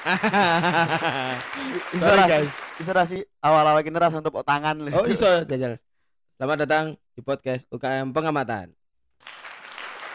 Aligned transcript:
Iso 1.92 2.00
Sorry, 2.02 2.16
ra 2.16 2.26
guys. 2.26 2.46
sih- 2.46 2.54
iso 2.80 2.90
ra 2.90 3.04
sih 3.04 3.20
awal-awal 3.38 3.80
kini 3.80 3.96
rasa 3.96 4.18
tepuk 4.18 4.40
tangan. 4.42 4.80
Oh 4.90 5.04
iso 5.04 5.28
jajal. 5.44 5.76
Selamat 6.34 6.58
datang 6.64 6.84
di 7.12 7.20
podcast 7.20 7.68
UKM 7.68 8.08
Pengamatan. 8.10 8.72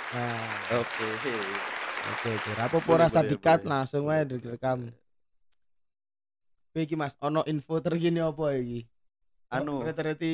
Nah, 0.10 0.58
Oke. 0.74 1.06
oke 1.06 2.30
oke. 2.32 2.50
Rapo 2.56 2.78
Boleh, 2.80 2.96
ora 2.96 3.06
usah 3.06 3.22
boleh, 3.22 3.32
dikat 3.32 3.60
boleh. 3.62 3.70
langsung 3.70 4.10
aja 4.10 4.26
direkam. 4.26 4.90
Iki 6.74 6.96
Mas, 6.96 7.14
ono 7.20 7.46
info 7.46 7.80
terkini 7.80 8.20
apa 8.20 8.52
iki? 8.52 8.84
Anu, 9.48 9.86
ternyata 9.86 10.28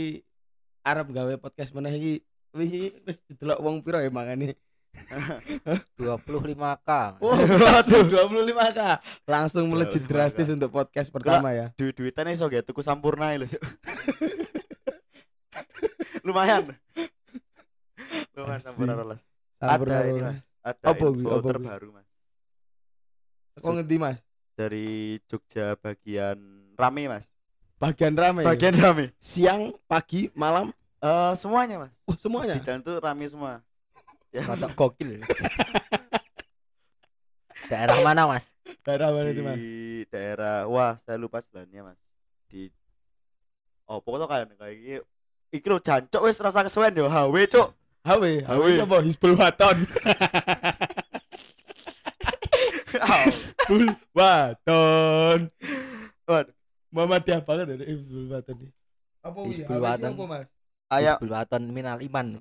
Arab 0.81 1.11
gawe 1.11 1.33
podcast 1.37 1.69
meneh 1.71 1.93
iki 1.93 2.13
wingi 2.51 2.95
wis 3.03 3.19
didelok 3.27 3.59
wong 3.59 3.83
piro 3.83 3.99
ya 3.99 4.09
makane. 4.09 4.55
25k 5.99 6.89
Oh, 7.19 7.35
langsung 7.67 8.07
25k. 8.07 8.81
Langsung 9.27 9.65
melejit 9.67 10.03
25K. 10.03 10.11
drastis 10.11 10.47
untuk 10.51 10.71
podcast 10.71 11.09
pertama 11.11 11.51
ya. 11.51 11.71
duit-duitan 11.75 12.31
iso 12.31 12.47
gak 12.47 12.67
tuku 12.67 12.83
sampurna 12.83 13.35
lho. 13.35 13.45
Lumayan. 16.27 16.75
Lumayan 18.35 18.61
sampurna 18.61 18.93
rolas. 18.95 19.21
Ada 19.61 19.97
ini. 20.09 20.21
Mas. 20.21 20.41
Ada 20.61 20.93
Apa, 20.93 21.05
info 21.09 21.29
Apa, 21.33 21.47
terbaru 21.53 21.87
Mas. 21.97 22.07
Kok 23.61 23.71
ngendi 23.77 23.97
Mas? 23.97 24.19
Dari 24.55 25.17
Jogja 25.27 25.75
bagian 25.77 26.37
rame 26.77 27.03
Mas. 27.09 27.25
Bagian 27.81 28.13
rame. 28.13 28.45
Bagian 28.45 28.77
rame. 28.77 29.09
siang, 29.17 29.73
pagi, 29.89 30.29
malam, 30.37 30.69
Eh 31.01 31.33
semuanya 31.33 31.81
Mas. 31.81 31.93
oh 32.05 32.13
semuanya. 32.13 32.53
Di 32.53 32.61
jalan 32.61 32.85
tuh 32.85 33.01
rame 33.01 33.25
semua. 33.25 33.65
Ya, 34.31 34.47
Kotak 34.47 34.71
gokil 34.79 35.19
daerah 37.71 38.03
mana 38.03 38.27
mas 38.27 38.55
Daerah 38.83 39.11
mana 39.11 39.31
itu, 39.31 39.39
di 39.39 39.43
Mas? 39.43 39.59
daerah 40.11 40.67
wah 40.71 40.95
saya 41.03 41.19
lupa 41.19 41.43
jalannya 41.43 41.91
Mas. 41.91 41.99
Di 42.47 42.71
Oh, 43.91 43.99
pokoknya 43.99 44.27
kayak 44.31 44.45
kayak 44.55 44.75
iki 44.79 44.95
iki 45.51 45.67
lho 45.67 45.83
jancuk 45.83 46.23
wis 46.23 46.39
rasa 46.39 46.63
kesuwen 46.63 46.95
yo 46.95 47.11
HW 47.11 47.35
cuk. 47.51 47.75
HW, 48.07 48.23
HW. 48.47 48.65
Apa? 48.87 48.97
Hizbul 49.03 49.35
Waton. 49.35 49.77
Hizbul 52.95 53.85
Waton. 54.17 55.39
Waduh. 56.23 56.55
Muhammadiyah 56.91 57.43
banget 57.43 57.75
ya 57.75 57.83
Hizbul 57.83 58.31
Waton 58.31 58.55
ini. 58.63 58.71
Apa? 59.27 59.39
Hizbul 59.43 59.79
Waton. 59.83 60.11
Hizbul 60.87 61.31
minal 61.75 61.99
iman 61.99 62.27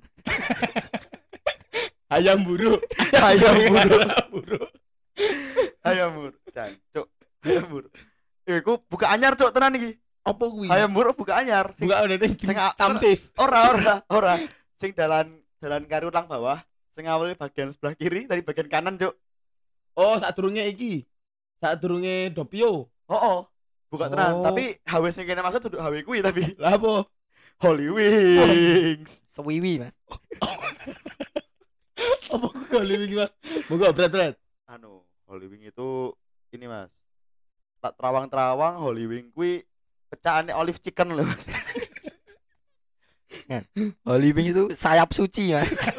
Ayam 2.11 2.43
buru. 2.43 2.75
ayam 3.31 3.55
buru. 3.71 3.97
buru. 4.35 4.59
ayam 5.81 6.09
buru. 6.11 6.35
Jancuk. 6.51 7.07
Ayam 7.41 7.65
buru. 7.71 7.87
Eh, 8.43 8.59
ku 8.59 8.83
buka 8.85 9.07
anyar 9.09 9.33
cuk 9.33 9.55
tenan 9.55 9.79
iki. 9.79 9.95
Apa 10.21 10.43
kuwi? 10.43 10.67
Ayam 10.67 10.91
buru 10.91 11.15
buka 11.15 11.39
anyar. 11.39 11.71
Sing 11.73 11.87
buka 11.87 12.03
udah 12.03 12.17
ning 12.19 12.33
sing 12.37 12.57
Tamsis. 12.75 13.31
ora 13.39 13.71
ora 13.71 13.95
ora. 14.11 14.35
Sing 14.75 14.91
dalan 14.91 15.39
dalan 15.57 15.87
karo 15.87 16.11
ulang 16.11 16.27
bawah. 16.27 16.59
Sing 16.91 17.07
awalnya 17.07 17.39
bagian 17.39 17.71
sebelah 17.71 17.95
kiri, 17.95 18.27
tadi 18.27 18.43
bagian 18.43 18.67
kanan 18.67 18.99
cuk. 18.99 19.15
Oh, 19.95 20.19
saat 20.19 20.35
durungnya 20.35 20.67
iki. 20.67 21.07
Saat 21.63 21.79
durungnya 21.79 22.27
Dopio. 22.27 22.91
Oh, 23.07 23.15
oh. 23.15 23.39
Buka 23.87 24.07
tenan, 24.07 24.39
Oh. 24.39 24.43
tapi 24.43 24.79
HW 24.83 25.03
sing 25.11 25.23
kene 25.23 25.39
maksud 25.39 25.67
duduk 25.67 25.79
HW 25.79 25.95
kuwi 26.03 26.19
tapi 26.19 26.43
Lah 26.59 26.75
apa? 26.75 27.03
Holy 27.61 27.87
Wings. 27.91 29.21
sewiwi 29.29 29.83
mas 29.83 29.93
Apa 32.33 32.47
kuwi 32.49 32.67
Holy 32.73 32.95
Wing, 33.01 33.13
Mas? 33.17 33.31
Moga 33.67 33.93
berat-berat. 33.93 34.35
Anu, 34.67 35.03
Holy 35.27 35.47
Wing 35.51 35.63
itu 35.67 36.15
ini 36.51 36.65
Mas. 36.67 36.91
Tak 37.81 37.97
terawang-terawang 37.97 38.79
Holy 38.79 39.05
Wing 39.09 39.25
kuwi 39.33 39.65
pecahannya 40.11 40.53
olive 40.53 40.79
chicken 40.83 41.15
loh 41.15 41.25
Mas. 41.25 41.47
Holy 44.07 44.29
Wing 44.35 44.47
itu 44.51 44.63
sayap 44.75 45.11
suci 45.11 45.55
mas. 45.55 45.75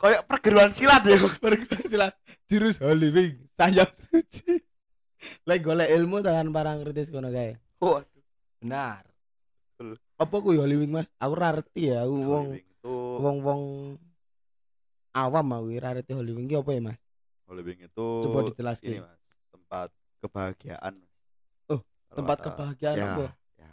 Kayak 0.00 0.28
perguruan 0.28 0.70
silat 0.72 1.02
ya. 1.08 1.16
Berkasilah 1.18 2.12
jurus 2.48 2.76
Holy 2.80 3.08
Wing. 3.10 3.34
Sayap 3.56 3.90
suci. 4.12 4.60
Lek 5.48 5.60
golek 5.64 5.90
ilmu 5.90 6.22
tangan 6.22 6.48
parang 6.52 6.84
kritis 6.84 7.10
kono 7.10 7.32
kae. 7.32 7.58
Waduh. 7.82 8.06
benar 8.62 9.04
Apa 10.16 10.36
kuwi 10.40 10.56
Holy 10.56 10.76
Wing, 10.80 10.92
Mas? 10.92 11.08
Aku 11.20 11.36
ora 11.36 11.52
ngerti 11.52 11.92
ya, 11.92 12.08
aku 12.08 12.16
wong 12.16 12.46
itu 12.86 12.94
wong-wong 13.18 13.62
awam 15.10 15.46
ngerti 15.66 16.14
Holy 16.14 16.30
Wing 16.30 16.46
ki 16.46 16.54
apa 16.54 16.70
ya, 16.70 16.80
Mas? 16.80 16.98
Wing 17.50 17.78
itu 17.82 18.06
Coba 18.22 18.38
ini 18.38 18.46
dijelaskan. 18.54 18.90
Mas, 19.02 19.20
tempat 19.50 19.88
kebahagiaan. 20.22 20.94
Oh, 21.66 21.82
Kalau 21.82 22.14
Tempat 22.14 22.36
kata- 22.38 22.46
kebahagiaan 22.46 22.96
ya, 22.96 23.06
apa? 23.10 23.26
Ya. 23.58 23.72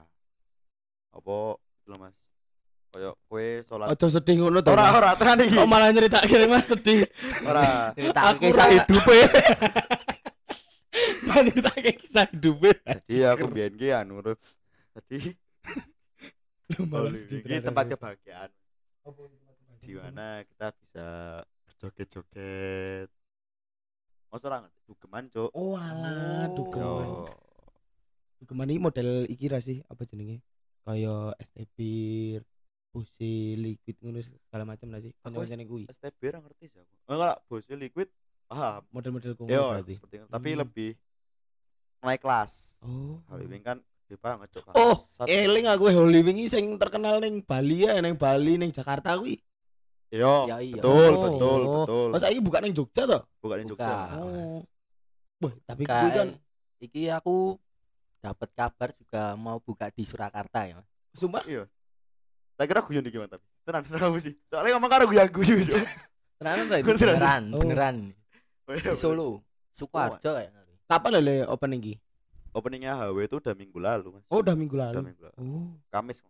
Apa 1.14 1.38
lho 1.62 1.96
Mas? 2.02 2.18
Kayak 2.94 3.18
kue 3.26 3.48
salat 3.66 3.90
Ojo 3.90 4.06
sedih 4.08 4.36
ngono 4.38 4.62
to. 4.62 4.70
ora 4.70 4.86
ora 4.94 5.12
tenan 5.18 5.42
iki. 5.42 5.58
Kok 5.58 5.66
malah 5.66 5.90
nyeritakake 5.90 6.46
Mas 6.46 6.70
sedih. 6.70 7.10
Ora. 7.50 7.90
cerita 7.94 8.20
Aku 8.30 8.40
kisah 8.40 8.66
ora- 8.66 8.74
hidup 8.78 9.04
Malah 11.26 11.42
nyeritakake 11.44 11.92
kisah 11.98 12.26
hidupnya. 12.30 12.74
Jadi 12.86 13.16
aku 13.26 13.46
biyen 13.50 13.74
ki 13.74 13.88
anu. 13.90 14.22
Tadi 14.94 15.18
Lu 16.78 16.86
malah 16.86 17.12
sedih 17.18 17.42
ini 17.44 17.58
tempat 17.60 17.86
kebahagiaan 17.90 18.50
Di 19.78 19.94
mana 19.94 20.28
kita 20.44 20.72
bisa 20.74 21.08
berjoget-joget. 21.66 23.10
Masa 24.30 24.46
ora 24.48 24.64
ngerti 24.64 24.80
dugeman, 24.88 25.24
Cuk. 25.28 25.50
Oh 25.52 25.76
alah, 25.76 26.48
Oh. 26.50 27.28
dugeman. 28.40 28.66
Ini 28.66 28.80
model 28.80 29.10
iki 29.28 29.46
ra 29.46 29.60
sih 29.60 29.84
apa 29.84 30.04
jenenge? 30.04 30.40
Kayak 30.84 31.36
STB, 31.38 31.78
busi, 32.90 33.34
liquid 33.56 33.96
ngono 34.00 34.20
segala 34.20 34.64
macam 34.66 34.88
lah 34.90 35.00
sih. 35.00 35.12
Aku 35.14 35.32
Kanca-kancane 35.34 35.64
kuwi. 35.66 35.84
STB 35.88 36.22
ora 36.26 36.40
ngerti 36.40 36.66
sih 36.66 36.80
aku. 36.80 36.94
Enggak, 37.06 37.36
bosnya 37.46 37.76
liquid 37.78 38.10
paham. 38.46 38.82
Model-model 38.90 39.32
kuwi 39.36 39.48
Yo, 39.50 39.64
berarti. 39.70 39.94
seperti 39.94 40.16
itu. 40.18 40.26
Tapi 40.28 40.50
Hmm. 40.50 40.60
lebih 40.60 40.92
naik 42.02 42.20
kelas. 42.20 42.76
Oh. 42.80 43.20
Holy 43.28 43.48
Wing 43.48 43.62
kan 43.62 43.80
banget, 44.18 44.48
Cuk. 44.54 44.66
Oh, 44.74 44.96
eling 45.26 45.66
aku 45.66 45.90
Holy 45.90 46.22
Wing 46.22 46.38
iki 46.38 46.50
sing 46.50 46.66
terkenal 46.76 47.18
ning 47.20 47.42
Bali 47.42 47.86
ya, 47.86 47.98
ning 48.00 48.14
Bali 48.14 48.58
ning 48.58 48.70
Jakarta 48.70 49.16
kuwi. 49.16 49.38
Yo, 50.14 50.46
Ya, 50.46 50.62
iya. 50.62 50.78
betul, 50.78 51.12
Oh. 51.12 51.22
betul, 51.26 51.62
betul. 51.66 52.08
Oh, 52.14 52.20
saiki 52.22 52.38
buka 52.38 52.62
ning 52.62 52.74
Jogja 52.74 53.04
to? 53.10 53.20
Bukan 53.42 53.58
di 53.60 53.66
Jogja. 53.66 53.90
Bukan. 53.90 54.18
Oh. 54.22 54.60
Wah, 55.42 55.54
tapi 55.66 55.84
kuwi 55.84 56.10
kan 56.14 56.28
iki 56.80 57.10
aku 57.10 57.58
dapat 58.24 58.50
kabar 58.56 58.90
juga 58.96 59.36
mau 59.36 59.60
buka 59.60 59.92
di 59.92 60.08
Surakarta 60.08 60.64
ya 60.64 60.80
mas 60.80 60.88
sumpah 61.20 61.44
Iya. 61.44 61.68
Tak 62.56 62.66
kira 62.70 62.80
guyon 62.86 63.04
iki 63.04 63.18
mantap. 63.20 63.42
Tenan, 63.66 63.84
tenan 63.84 64.16
sih. 64.22 64.34
Soalnya 64.48 64.78
ngomong 64.78 64.92
karo 64.92 65.04
guyon 65.10 65.28
guyon. 65.28 65.84
Ta 66.44 66.56
itu? 66.60 66.88
Beneran. 66.88 67.44
beneran 67.52 67.96
Oh. 68.64 68.76
iya, 68.76 68.92
di 68.92 69.00
Solo 69.00 69.44
Sukoharjo 69.76 70.40
kayak 70.40 70.52
Kapan 70.88 71.12
lele 71.20 71.44
opening 71.48 71.80
iki? 71.82 71.94
Openingnya 72.54 72.94
HW 72.96 73.18
itu 73.24 73.36
udah 73.38 73.54
minggu 73.54 73.78
lalu, 73.78 74.08
Mas. 74.14 74.24
Oh, 74.30 74.40
udah 74.40 74.54
minggu 74.54 74.76
udah 74.76 74.88
lalu. 74.92 75.10
minggu 75.10 75.24
lalu. 75.26 75.38
Oh, 75.38 75.68
Kamis. 75.90 76.22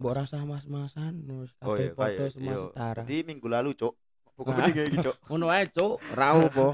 mbok 0.00 0.16
rasa 0.16 0.40
mas-masan 0.40 1.12
terus 1.20 1.52
Oh 1.60 1.76
iya, 1.76 1.92
semua 1.92 2.08
iya. 2.08 2.56
setara. 2.66 3.02
Jadi 3.04 3.20
minggu 3.20 3.44
lalu, 3.44 3.76
Cuk. 3.76 3.92
Pokoknya 4.32 4.64
Hah? 4.64 4.72
kayak 4.72 4.88
gitu, 4.90 5.06
Cuk. 5.06 5.16
Ngono 5.28 5.46
ae, 5.46 5.64
Cuk. 5.68 5.94
Ra 6.10 6.28
opo. 6.34 6.66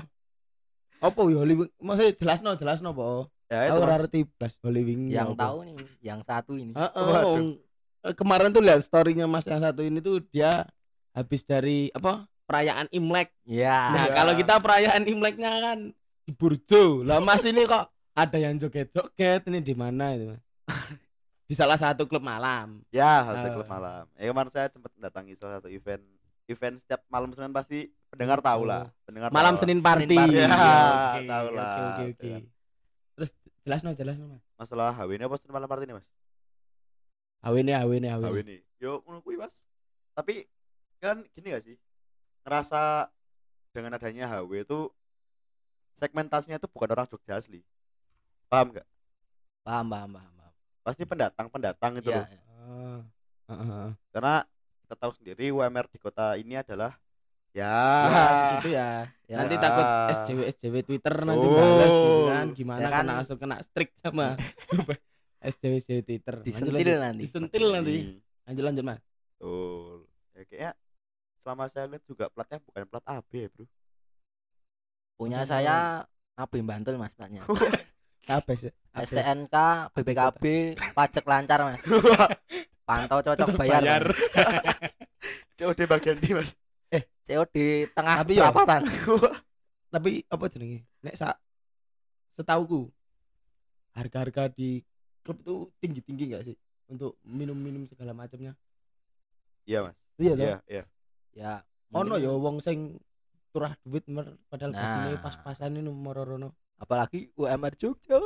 Apa 0.96 1.20
ya 1.24 1.36
Holy 1.36 1.54
Wing? 1.56 1.70
Maksudnya 1.76 2.12
jelasno, 2.14 2.50
jelasno 2.54 2.90
po. 2.90 3.26
Ya 3.46 3.66
itu, 3.66 3.78
Mas. 3.82 4.54
Holy 4.62 4.82
Wing. 4.82 5.02
yang 5.08 5.34
apa. 5.34 5.42
tahu 5.44 5.56
nih 5.64 5.76
yang 6.00 6.20
satu 6.22 6.54
ini 6.54 6.70
wong- 6.74 7.58
eh, 8.02 8.14
kemarin 8.14 8.50
tuh 8.50 8.58
lihat 8.60 8.80
storynya 8.80 9.26
Mas 9.26 9.42
yang 9.44 9.58
satu 9.58 9.82
ini 9.82 9.98
tuh 9.98 10.22
dia 10.24 10.62
habis 11.10 11.42
dari 11.42 11.90
apa 11.90 12.26
perayaan 12.42 12.86
Imlek. 12.90 13.34
ya 13.42 13.90
Nah, 13.90 14.04
Ya. 14.04 14.14
kalau 14.14 14.32
kita 14.34 14.54
perayaan 14.56 15.02
Imleknya 15.04 15.50
kan 15.60 15.78
di 16.22 16.30
Burjo. 16.30 17.02
Lah 17.02 17.18
Mas 17.18 17.42
ini 17.42 17.62
kok 17.64 17.90
ada 18.16 18.38
yang 18.40 18.56
joget-joget 18.56 19.44
ini 19.46 19.60
di 19.60 19.74
mana 19.76 20.16
itu, 20.16 20.32
Mas? 20.32 20.40
di 21.46 21.54
salah 21.54 21.76
satu 21.76 22.08
klub 22.08 22.24
malam. 22.24 22.80
Ya, 22.88 23.22
satu 23.22 23.46
Ah. 23.46 23.54
klub 23.54 23.68
malam. 23.68 24.04
Ya 24.16 24.24
kemarin 24.26 24.50
saya 24.50 24.66
sempat 24.66 24.90
datangi 24.96 25.36
salah 25.36 25.60
satu 25.60 25.68
event 25.68 26.00
event 26.46 26.78
setiap 26.78 27.02
malam 27.06 27.28
Senin 27.30 27.50
pasti 27.50 27.90
pendengar 28.06 28.38
tahu 28.38 28.64
lah. 28.64 28.88
Pendengar 29.02 29.28
Malam 29.30 29.54
tahu. 29.54 29.66
Senin 29.66 29.78
Senin 29.78 29.84
party. 29.84 30.16
party. 30.16 30.36
Ya, 30.38 30.46
Oke, 30.48 31.20
tahu 31.26 31.46
oke, 31.46 31.54
lah, 31.54 31.74
Oke, 31.76 32.04
oke. 32.08 32.26
ya. 32.26 32.38
Terus 33.12 33.30
jelasno, 33.60 33.90
jelasno, 33.92 34.24
Mas. 34.30 34.42
Masalah 34.56 34.94
HW 34.94 35.10
ini 35.12 35.24
apa 35.26 35.36
Senin 35.36 35.52
malam 35.52 35.68
party 35.68 35.84
ini, 35.84 35.94
Mas? 35.98 36.06
Awene, 37.42 37.72
awene, 37.74 38.06
HW 38.08 38.24
awene. 38.24 38.42
ini. 38.42 38.56
Yo, 38.78 39.02
kuwi, 39.20 39.36
Mas. 39.36 39.60
Tapi 40.14 40.46
kan 40.96 41.20
gini 41.30 41.50
gak 41.50 41.62
sih? 41.62 41.76
Ngerasa 42.42 43.10
dengan 43.70 43.92
adanya 43.92 44.24
HW 44.26 44.62
itu 44.62 44.88
segmentasinya 45.94 46.56
itu 46.56 46.66
bukan 46.66 46.88
orang 46.90 47.06
Jogja 47.06 47.36
asli. 47.36 47.60
Paham 48.46 48.66
gak? 48.72 48.86
paham 49.60 49.86
paham 49.86 50.10
paham, 50.12 50.32
paham. 50.32 50.52
Pasti 50.80 51.02
pendatang-pendatang 51.02 51.92
itu 51.98 52.08
Iya, 52.08 52.16
loh. 52.16 52.26
heeh, 52.28 52.98
heeh. 53.48 53.86
Karena 54.08 54.34
kita 54.80 54.94
tahu 54.96 55.12
sendiri 55.12 55.50
UMR 55.50 55.86
di 55.86 55.98
kota 55.98 56.34
ini 56.34 56.54
adalah 56.54 56.94
Ya. 57.50 57.72
Ya, 58.04 58.24
segitu 58.36 58.68
ya. 58.70 58.90
Ya. 59.26 59.36
Nanti 59.40 59.56
takut 59.56 59.80
Ah. 59.80 60.12
SJW 60.12 60.40
SJW 60.46 60.76
Twitter 60.84 61.14
nanti 61.18 61.40
Oh. 61.42 61.56
balas 61.56 61.88
gitu 61.88 62.22
kan 62.28 62.46
gimana 62.52 62.78
Ya 62.78 62.88
kan? 62.88 63.00
kena 63.00 63.12
langsung 63.16 63.38
kena 63.40 63.56
strict 63.64 63.96
sama 63.98 64.36
SJW 65.42 65.72
SJW 65.80 66.00
Twitter. 66.04 66.34
Disentil 66.44 66.76
lanjut. 66.76 67.00
nanti. 67.00 67.22
Disentil 67.24 67.64
nanti. 67.66 67.94
Lanjut 68.44 68.60
lanjut 68.62 68.84
Mas. 68.84 69.00
Betul. 69.32 69.98
Ya, 70.30 70.42
kayaknya 70.44 70.72
selama 71.38 71.64
saya 71.66 71.84
lihat 71.88 72.04
juga 72.04 72.28
platnya 72.28 72.60
bukan 72.60 72.82
plat 72.84 73.04
AB 73.08 73.30
ya, 73.32 73.48
Bro. 73.48 73.64
Punya 75.16 75.40
Maksudnya- 75.40 75.48
saya 75.48 75.76
AB 76.36 76.52
Bantul 76.60 76.94
Mas 76.94 77.16
platnya. 77.16 77.40
Apa 78.26 78.50
sih? 78.54 78.72
Apa? 78.90 79.04
STNK, 79.04 79.56
BPKB, 79.92 80.44
pajak 80.92 81.24
lancar 81.24 81.58
Mas. 81.62 81.82
Pantau 82.88 83.18
cocok 83.20 83.54
bayar. 83.56 83.82
Bayar. 83.82 84.04
COD 85.58 85.80
bagian 85.86 86.16
di, 86.16 86.30
Mas. 86.32 86.52
COD 87.22 87.56
tengah 87.90 88.16
Tapi 88.22 88.32
ya- 88.34 88.50
perapatan. 88.50 88.82
Tapi 89.94 90.10
apa 90.26 90.44
jenenge? 90.48 90.84
Nek 91.00 91.14
sa 91.14 91.34
setauku 92.34 92.90
harga-harga 93.92 94.52
di 94.52 94.82
klub 95.22 95.40
itu 95.40 95.54
tinggi-tinggi 95.80 96.24
enggak 96.28 96.42
sih 96.44 96.56
untuk 96.86 97.16
minum-minum 97.22 97.88
segala 97.88 98.12
macamnya? 98.12 98.52
Iya, 99.64 99.88
Mas. 99.88 99.96
Iya? 100.16 100.32
Iya, 100.34 100.56
iya. 100.68 100.84
Ya. 101.32 101.54
Ono 101.92 102.18
ya 102.18 102.30
wong 102.30 102.58
sing 102.58 102.98
turah 103.50 103.72
duit 103.82 104.04
mer 104.06 104.36
padahal 104.46 104.74
Nah. 104.74 105.16
pas-pasan 105.18 105.78
ini 105.78 105.88
moro-rono. 105.88 106.52
Apalagi 106.76 107.32
UMR 107.34 107.72
Jogja. 107.74 108.20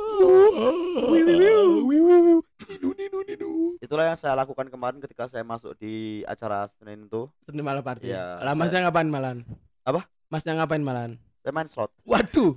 Itulah 3.81 4.13
yang 4.13 4.17
saya 4.19 4.35
lakukan 4.35 4.67
kemarin 4.67 4.99
ketika 4.99 5.27
saya 5.27 5.41
masuk 5.41 5.73
di 5.75 6.21
acara 6.23 6.67
Senin 6.69 7.07
itu. 7.07 7.27
Seni 7.43 7.61
malam 7.61 7.81
party. 7.81 8.11
Iya, 8.11 8.39
Lah 8.39 8.53
saya- 8.53 8.59
masnya 8.59 8.79
ngapain 8.85 9.09
malan? 9.09 9.37
Apa? 9.83 10.01
Masnya 10.27 10.53
ngapain 10.55 10.83
malan? 10.83 11.09
Saya 11.41 11.51
main 11.51 11.67
slot. 11.67 11.91
Waduh. 12.03 12.55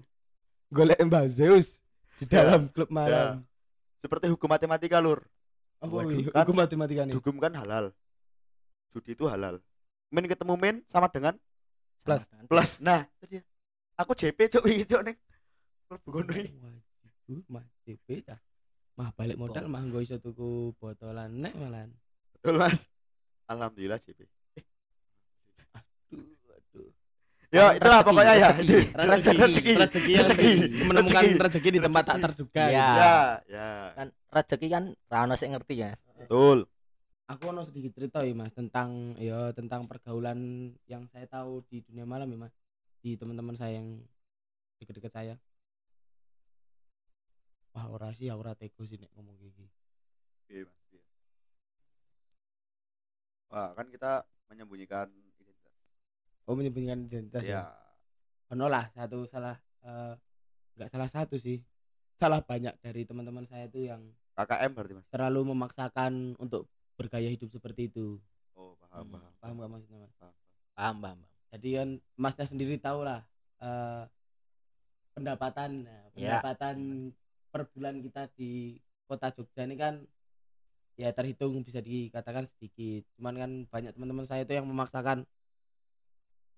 Golek 0.69 0.99
Mbak 1.01 1.25
Zeus 1.31 1.79
di 2.19 2.27
Ya, 2.27 2.43
dalam 2.43 2.69
klub 2.69 2.91
malam. 2.91 3.43
Seperti 3.99 4.29
hukum 4.29 4.47
matematika, 4.47 4.99
Lur. 4.99 5.23
Apa 5.81 5.91
Waduh, 5.93 6.11
wih? 6.11 6.29
kan- 6.29 6.45
Hukum 6.45 6.57
matematika 6.57 7.03
nih. 7.05 7.15
Hukum 7.15 7.35
kan 7.39 7.53
halal. 7.55 7.95
Judi 8.91 9.15
itu 9.15 9.25
halal. 9.27 9.59
Min 10.11 10.27
ketemu 10.27 10.55
min 10.55 10.75
sama 10.87 11.09
dengan 11.09 11.35
Plus. 12.05 12.21
Dengan 12.29 12.45
plus. 12.45 12.71
Nah, 12.79 13.09
itu 13.17 13.25
dia. 13.31 13.43
Aku 13.97 14.13
JP 14.13 14.37
cok 14.51 14.65
iki 14.69 14.85
cok 14.85 15.03
ning. 15.03 15.17
Mlebu 15.95 16.11
kono 16.11 16.35
iki. 16.35 16.59
Mah 17.47 17.63
DP 17.87 18.27
dah. 18.27 18.41
Mah 18.99 19.15
balik 19.15 19.39
modal 19.39 19.71
mah 19.71 19.87
nggo 19.87 20.03
iso 20.03 20.19
tuku 20.19 20.75
botolan 20.83 21.31
nek 21.31 21.55
malan. 21.55 21.95
Betul, 22.35 22.59
Mas. 22.59 22.91
Alhamdulillah 23.47 24.03
JP. 24.03 24.27
Aduh, 25.79 26.27
aduh. 26.51 26.91
Ya, 27.55 27.79
itulah 27.79 28.03
Rezeki, 28.03 28.11
pokoknya 28.11 28.35
ya. 28.35 28.49
rezeki. 28.51 28.79
Rezeki. 29.15 29.73
rezeki, 29.79 30.13
rezeki, 30.19 30.53
menemukan 30.83 31.23
Rezeki. 31.47 31.69
di 31.71 31.81
tempat 31.81 32.03
tak 32.03 32.17
terduga. 32.27 32.65
Ya. 32.67 32.75
gitu. 32.75 32.99
Ya, 32.99 33.15
ya. 33.47 33.69
kan 33.95 34.09
rezeki 34.35 34.67
kan 34.67 34.85
rano 35.07 35.35
sing 35.39 35.55
ngerti 35.55 35.75
ya. 35.79 35.91
Betul. 36.19 36.67
Aku 37.31 37.55
ono 37.55 37.63
sedikit 37.63 37.95
cerita 37.95 38.19
ya 38.27 38.35
Mas 38.35 38.51
tentang 38.51 39.15
ya 39.17 39.55
tentang 39.55 39.87
pergaulan 39.87 40.71
yang 40.91 41.07
saya 41.15 41.25
tahu 41.31 41.63
di 41.71 41.87
dunia 41.87 42.03
malam 42.03 42.27
ya 42.35 42.51
Mas. 42.51 42.55
Di 42.99 43.15
teman-teman 43.15 43.55
saya 43.55 43.79
yang 43.79 44.03
dekat-dekat 44.83 45.15
saya. 45.15 45.35
Wah, 47.75 47.91
ora 47.91 48.15
sih, 48.15 48.31
ora 48.31 48.55
tega 48.55 48.87
sih 48.87 48.95
nek 48.95 49.11
ngomong 49.19 49.35
gini. 49.35 49.67
Iya, 50.47 50.63
Mas. 50.63 50.79
Iya. 50.95 51.03
Wah, 53.51 53.69
kan 53.75 53.87
kita 53.91 54.23
menyembunyikan 54.47 55.11
identitas. 55.11 55.75
Oh, 56.47 56.55
menyembunyikan 56.55 57.03
identitas 57.11 57.43
ya. 57.43 57.51
Ya. 57.51 57.63
Ono 58.55 58.71
lah 58.71 58.87
satu 58.95 59.27
salah 59.27 59.59
eh, 59.83 60.15
nggak 60.79 60.91
salah 60.95 61.11
satu 61.11 61.35
sih. 61.35 61.59
Salah 62.15 62.39
banyak 62.47 62.79
dari 62.79 63.03
teman-teman 63.03 63.43
saya 63.51 63.67
itu 63.67 63.91
yang 63.91 64.07
KKM 64.39 64.71
berarti, 64.71 64.95
Mas. 64.95 65.07
terlalu 65.11 65.41
memaksakan 65.51 66.39
untuk 66.39 66.71
bergaya 66.95 67.27
hidup 67.27 67.51
seperti 67.51 67.91
itu. 67.91 68.23
Oh, 68.55 68.79
paham, 68.79 69.11
Hmm. 69.11 69.13
paham. 69.19 69.33
Paham 69.43 69.55
gak 69.59 69.71
maksudnya 69.75 69.99
Mas? 69.99 70.15
paham. 70.15 70.35
Paham, 70.79 70.97
paham. 71.03 71.19
paham. 71.27 71.33
Jadi 71.55 71.69
kan 71.75 71.89
Masnya 72.15 72.47
sendiri 72.47 72.79
tahu 72.79 73.03
lah 73.03 73.27
eh, 73.59 74.03
pendapatan 75.15 75.87
nah, 75.91 76.03
Ya. 76.15 76.39
Per 77.55 77.71
bulan 77.71 78.03
kita 78.03 78.27
di 78.35 78.83
kota 79.07 79.31
Jogja 79.31 79.63
ini 79.63 79.79
kan 79.79 80.03
ya 80.99 81.15
terhitung 81.15 81.63
bisa 81.63 81.79
dikatakan 81.79 82.51
sedikit. 82.51 83.07
Cuman 83.15 83.35
kan 83.39 83.51
banyak 83.71 83.95
teman-teman 83.95 84.27
saya 84.27 84.43
itu 84.43 84.59
yang 84.59 84.67
memaksakan 84.67 85.23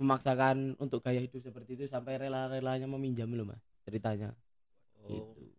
memaksakan 0.01 0.73
untuk 0.81 1.05
gaya 1.05 1.21
hidup 1.21 1.45
seperti 1.45 1.77
itu 1.77 1.85
sampai 1.85 2.17
rela-relanya 2.17 2.89
meminjam 2.89 3.29
loh 3.29 3.45
mas 3.45 3.61
ceritanya. 3.85 4.33
Oh, 5.05 5.37
Gitu. 5.37 5.53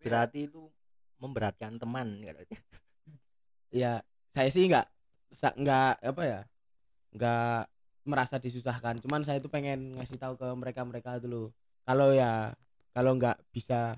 berarti 0.00 0.48
itu 0.48 0.62
memberatkan 1.20 1.76
teman 1.76 2.24
gitu. 2.24 2.40
Ya 3.68 4.00
saya 4.32 4.48
sih 4.48 4.64
nggak 4.64 4.86
nggak 5.60 5.92
apa 6.00 6.22
ya 6.24 6.40
nggak 7.12 7.60
merasa 8.08 8.40
disusahkan. 8.40 8.96
Cuman 9.04 9.24
saya 9.28 9.40
itu 9.40 9.52
pengen 9.52 10.00
ngasih 10.00 10.16
tahu 10.16 10.40
ke 10.40 10.48
mereka-mereka 10.56 11.20
dulu 11.20 11.52
kalau 11.84 12.16
ya 12.16 12.56
kalau 12.98 13.14
nggak 13.14 13.38
bisa 13.48 13.94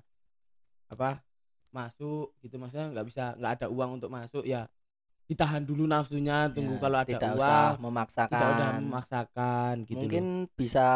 apa 0.86 1.24
masuk 1.70 2.36
gitu 2.38 2.60
maksudnya 2.60 2.92
nggak 2.92 3.06
bisa 3.08 3.32
nggak 3.34 3.52
ada 3.56 3.66
uang 3.66 3.96
untuk 3.96 4.10
masuk 4.10 4.44
ya 4.44 4.68
ditahan 5.24 5.62
dulu 5.62 5.86
nafsunya 5.86 6.50
tunggu 6.50 6.76
Ya, 6.76 6.82
kalau 6.82 6.98
ada 6.98 7.08
tidak 7.08 7.30
uang 7.30 7.38
usah 7.40 7.62
tidak 7.64 7.80
memaksakan. 7.80 8.42
udah 8.52 8.70
memaksakan 8.76 9.74
gitu 9.86 9.96
Mungkin 9.96 10.24
loh. 10.44 10.52
bisa 10.52 10.88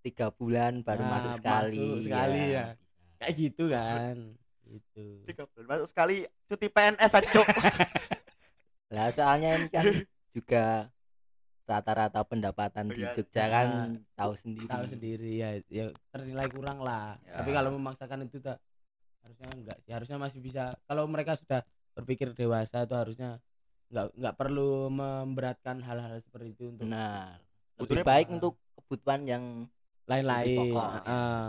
tiga 0.00 0.26
bulan 0.30 0.72
baru 0.80 1.02
Nah, 1.02 1.10
masuk 1.12 1.32
sekali. 1.36 1.76
masuk 1.76 2.00
sekali 2.02 2.38
ya. 2.38 2.46
bisa. 2.48 2.64
kayak 3.18 3.34
gitu 3.36 3.64
kan 3.68 4.14
gitu 4.64 5.04
Tiga 5.26 5.44
bulan 5.44 5.66
masuk 5.68 5.86
sekali 5.86 6.16
cuti 6.48 6.66
PNS 6.66 7.12
aja, 7.12 7.28
Cok. 7.28 7.48
Lah 8.94 9.08
soalnya 9.10 9.50
ini 9.56 9.68
kan 9.68 9.84
juga 10.30 10.88
rata-rata 11.64 12.20
pendapatan 12.22 12.88
di 12.88 13.00
Iya. 13.00 13.12
Jogja 13.12 13.44
kan 13.46 13.66
Nah, 13.68 13.86
tahu 14.14 14.32
sendiri. 14.34 14.66
tahu 14.66 14.84
sendiri 14.88 15.30
ya 15.32 15.50
ya 15.66 15.84
ternilai 16.08 16.48
kurang 16.48 16.78
lah 16.78 17.16
Ya. 17.22 17.38
tapi 17.38 17.50
kalau 17.50 17.70
memaksakan 17.72 18.26
itu 18.26 18.38
tak 18.38 18.58
harusnya 19.20 19.48
enggak 19.52 19.78
sih 19.80 19.92
harusnya 19.92 20.18
masih 20.18 20.40
bisa 20.40 20.62
kalau 20.82 21.06
mereka 21.06 21.32
sudah 21.34 21.62
berpikir 21.92 22.32
dewasa 22.32 22.82
itu 22.82 22.92
harusnya 22.92 23.38
nggak 23.88 24.06
nggak 24.14 24.34
perlu 24.34 24.88
memberatkan 24.88 25.78
hal-hal 25.80 26.18
seperti 26.18 26.50
itu 26.50 26.64
untuk 26.68 26.84
Benar. 26.84 27.38
Butuhnya 27.72 27.92
Lebih 27.94 28.04
baik 28.04 28.26
apa? 28.26 28.34
untuk 28.34 28.52
kebutuhan 28.74 29.20
yang 29.22 29.44
lain-lain. 30.04 30.72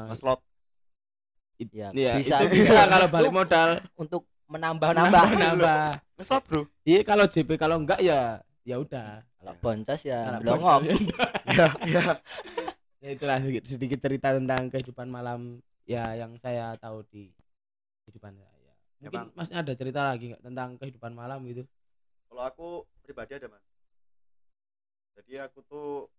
Ngeslot. 0.08 0.40
ya, 1.66 1.90
Iya, 1.90 2.12
bisa 2.16 2.36
itu 2.42 2.60
bisa 2.60 2.84
kalau 2.86 3.08
balik 3.08 3.32
modal 3.32 3.70
untuk 3.96 4.28
menambah-nambah. 4.46 5.24
nambah 5.34 5.84
Ngeslot, 6.14 6.44
Bro. 6.46 6.62
iya 6.84 7.02
kalau 7.02 7.26
JP 7.26 7.56
kalau 7.56 7.80
enggak 7.80 8.00
ya 8.00 8.44
ya 8.62 8.76
udah 8.78 9.24
Kalau 9.44 9.60
boncos 9.60 10.02
ya 10.02 10.20
Kalau 10.24 10.40
blongok. 10.40 10.80
bocor, 10.82 11.28
Iya, 11.46 11.68
iya. 11.84 12.04
ya 12.98 13.10
itulah 13.12 13.38
sedikit, 13.38 13.64
sedikit 13.68 14.00
cerita 14.00 14.28
tentang 14.32 14.72
kehidupan 14.72 15.08
malam 15.08 15.60
ya 15.84 16.16
yang 16.16 16.40
saya 16.40 16.80
tahu 16.80 17.04
di 17.06 17.28
kehidupan 18.02 18.32
saya 18.34 18.72
mungkin 18.98 19.20
Emang- 19.20 19.36
masnya 19.36 19.60
ada 19.60 19.74
cerita 19.76 20.00
lagi 20.02 20.32
nggak 20.32 20.42
tentang 20.42 20.70
kehidupan 20.80 21.12
malam 21.12 21.44
gitu 21.44 21.68
Kalau 22.24 22.40
aku 22.42 22.68
pribadi 23.04 23.36
ada, 23.36 23.46
Mas. 23.46 23.62
Jadi 25.14 25.38
aku 25.38 25.60
tuh 25.62 26.10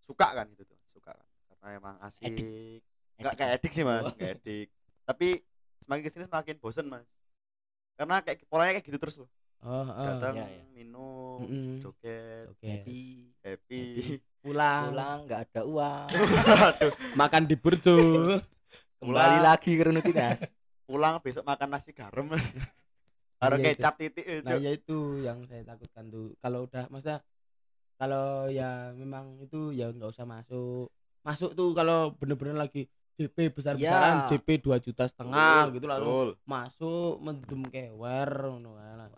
suka 0.00 0.32
kan 0.32 0.46
gitu 0.48 0.64
tuh, 0.64 0.78
suka 0.88 1.12
kan. 1.12 1.26
Karena 1.50 1.66
emang 1.76 1.96
asik. 2.00 2.24
Edik. 2.24 2.80
Enggak 3.20 3.34
kayak 3.36 3.52
edik 3.60 3.72
sih, 3.74 3.84
Mas, 3.84 4.06
enggak 4.08 4.40
edik. 4.40 4.72
Tapi 5.04 5.44
semakin 5.84 6.02
ke 6.02 6.08
sini 6.08 6.24
semakin 6.24 6.56
bosen, 6.56 6.88
Mas. 6.88 7.04
Karena 7.92 8.24
kayak 8.24 8.48
polanya 8.48 8.72
kayak 8.72 8.86
gitu 8.88 8.96
terus 8.96 9.20
loh. 9.20 9.28
Oh, 9.62 9.84
oh. 9.84 10.06
Datang, 10.06 10.34
Iya, 10.34 10.46
iya. 10.48 10.64
minum, 10.72 11.38
Mm-mm. 11.42 11.78
joget, 11.78 12.44
oke 12.48 12.62
Happy. 12.62 13.02
happy. 13.40 13.82
pulang, 14.42 14.90
Pulang 14.90 15.18
nggak 15.24 15.40
ada 15.48 15.60
uang. 15.64 16.06
Aduh, 16.10 16.92
makan 17.14 17.42
di 17.46 17.54
burjo 17.54 17.96
Kembali 18.98 19.38
lagi 19.40 19.70
ke 19.74 19.82
rutinitas. 19.82 20.40
pulang 20.88 21.18
besok 21.18 21.42
makan 21.42 21.68
nasi 21.70 21.90
garam, 21.90 22.26
Mas. 22.26 22.46
Harus 23.42 23.58
Iya, 23.58 23.70
itu. 23.70 23.78
kecap 23.78 23.94
titik 23.98 24.24
eh, 24.24 24.38
nah 24.40 24.54
Cuk. 24.54 24.62
ya 24.62 24.70
itu 24.70 24.98
yang 25.20 25.38
saya 25.50 25.62
takutkan 25.66 26.06
tuh 26.06 26.30
kalau 26.38 26.62
udah 26.62 26.86
masa 26.86 27.18
kalau 27.98 28.46
ya 28.46 28.94
memang 28.94 29.42
itu 29.42 29.74
ya 29.74 29.90
nggak 29.90 30.10
usah 30.10 30.22
masuk 30.22 30.86
masuk 31.22 31.50
tuh 31.52 31.74
kalau 31.74 32.14
bener-bener 32.14 32.54
lagi 32.54 32.86
JP 33.12 33.36
besar-besaran 33.52 34.14
Ya. 34.24 34.28
JP 34.28 34.48
2 34.64 34.78
juta 34.80 35.04
setengah 35.04 35.36
Betul, 35.36 35.68
gitu 35.76 35.86
lalu 35.86 36.04
betul. 36.04 36.28
masuk 36.44 37.12
mendem 37.20 37.62
kewer 37.68 38.30
ngono 38.48 38.70
kan 38.76 38.96
lah. 39.04 39.10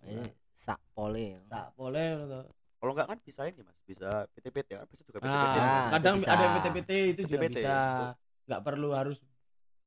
sak 0.55 0.81
pole. 0.93 1.39
tak 1.47 1.71
boleh 1.75 2.07
ngono 2.15 2.25
tuh. 2.27 2.45
Kalau 2.79 2.93
enggak 2.93 3.09
kan 3.09 3.19
bisa 3.25 3.41
ini, 3.49 3.61
Mas. 3.65 3.79
Bisa 3.83 4.11
PT-PT 4.29 4.69
kan 4.77 4.87
bisa 4.87 5.03
juga 5.03 5.19
PT-PT. 5.19 5.57
Nah, 5.57 5.81
itu 5.81 5.91
kadang 5.97 6.15
bisa. 6.21 6.31
ada 6.31 6.45
PT-PT 6.53 6.91
itu 7.17 7.21
juga 7.25 7.41
PT-PT, 7.41 7.51
bisa 7.57 7.75
betul. 7.75 8.11
nggak 8.45 8.61
perlu 8.61 8.89
harus 8.93 9.19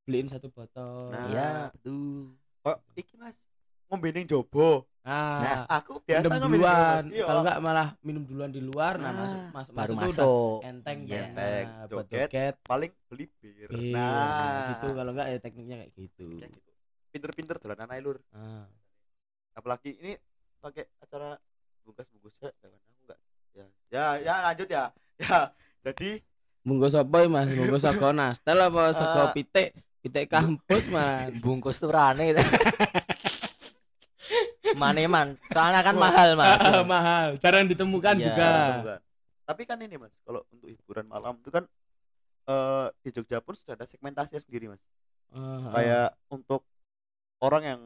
beliin 0.02 0.28
satu 0.28 0.48
botol 0.50 1.14
Nah. 1.14 1.28
Ya, 1.30 1.52
betul. 1.70 2.34
Kok 2.64 2.78
iki 2.96 3.16
Mas 3.16 3.38
ngombe 3.88 4.10
ning 4.10 4.26
jobo. 4.26 4.90
Nah, 5.08 5.64
Aku 5.72 6.04
biasa 6.04 6.28
minum 6.28 6.52
duluan. 6.52 7.04
Iya. 7.08 7.24
Kalau 7.24 7.42
enggak 7.42 7.60
malah 7.64 7.88
minum 8.04 8.24
duluan 8.28 8.52
di 8.52 8.60
luar, 8.60 9.00
nah, 9.00 9.16
Nah, 9.16 9.16
masuk 9.16 9.42
masuk 9.56 9.72
baru 9.72 9.94
masuk 9.96 10.12
masuk 10.12 10.60
enteng 10.68 11.00
kan. 11.08 11.16
Enteng, 11.32 11.66
Nah, 11.72 11.84
buat 11.88 12.06
joget. 12.12 12.28
joget. 12.28 12.56
paling 12.68 12.92
beli 13.08 13.26
bir. 13.40 13.70
Iya, 13.72 13.96
Nah, 13.96 14.68
gitu 14.68 14.88
kalau 14.92 15.12
enggak 15.16 15.28
ya 15.32 15.38
tekniknya 15.40 15.76
kayak 15.80 15.92
gitu. 15.96 16.28
Kayak 16.36 16.52
gitu. 16.52 16.70
Pinter-pinter 17.08 17.56
dolanan 17.58 17.88
ae 17.90 18.02
lur. 18.04 18.18
Nah, 18.36 18.68
Apalagi 19.56 19.96
ini 19.96 20.14
pakai 20.60 20.86
acara 21.00 21.40
bungkus-bungkus 21.82 22.36
ya, 22.44 22.52
jangan 22.60 22.78
aku 22.78 23.02
enggak. 23.08 23.20
Ya, 23.56 23.66
ya, 23.90 24.06
ya 24.20 24.36
lanjut 24.44 24.68
ya. 24.68 24.86
Ya, 25.18 25.50
jadi 25.82 26.22
Munggo 26.62 26.92
sapa 26.92 27.24
ya, 27.24 27.32
Mas? 27.32 27.48
Munggo 27.50 27.80
saka 27.82 28.12
Nastel 28.12 28.60
apa 28.60 28.92
saka 28.92 29.32
pitik? 29.32 29.72
Pitik 30.04 30.28
kampus, 30.30 30.84
Mas. 30.92 31.32
bungkus 31.40 31.80
tuh 31.80 31.90
rane 31.90 32.36
gitu. 32.36 32.44
Maneman, 34.77 35.27
soalnya 35.48 35.81
kan 35.81 35.96
mahal 35.96 36.29
mas. 36.34 36.62
Mahal, 36.88 37.27
jarang 37.38 37.65
ditemukan 37.65 38.15
Iya. 38.15 38.25
juga. 38.25 38.50
Tapi 39.43 39.63
kan 39.63 39.79
ini 39.79 39.96
Mas, 39.96 40.12
kalau 40.22 40.43
untuk 40.48 40.67
hiburan 40.67 41.03
malam 41.03 41.36
itu 41.36 41.48
kan 41.48 41.63
eh 42.46 42.88
di 43.01 43.10
Jogja 43.12 43.39
pun 43.39 43.53
sudah 43.53 43.74
ada 43.74 43.84
segmentasinya 43.84 44.38
sendiri 44.38 44.67
Mas. 44.67 44.84
Ah, 45.29 45.72
Kayak 45.72 46.10
untuk 46.27 46.62
orang 47.39 47.63
yang 47.65 47.81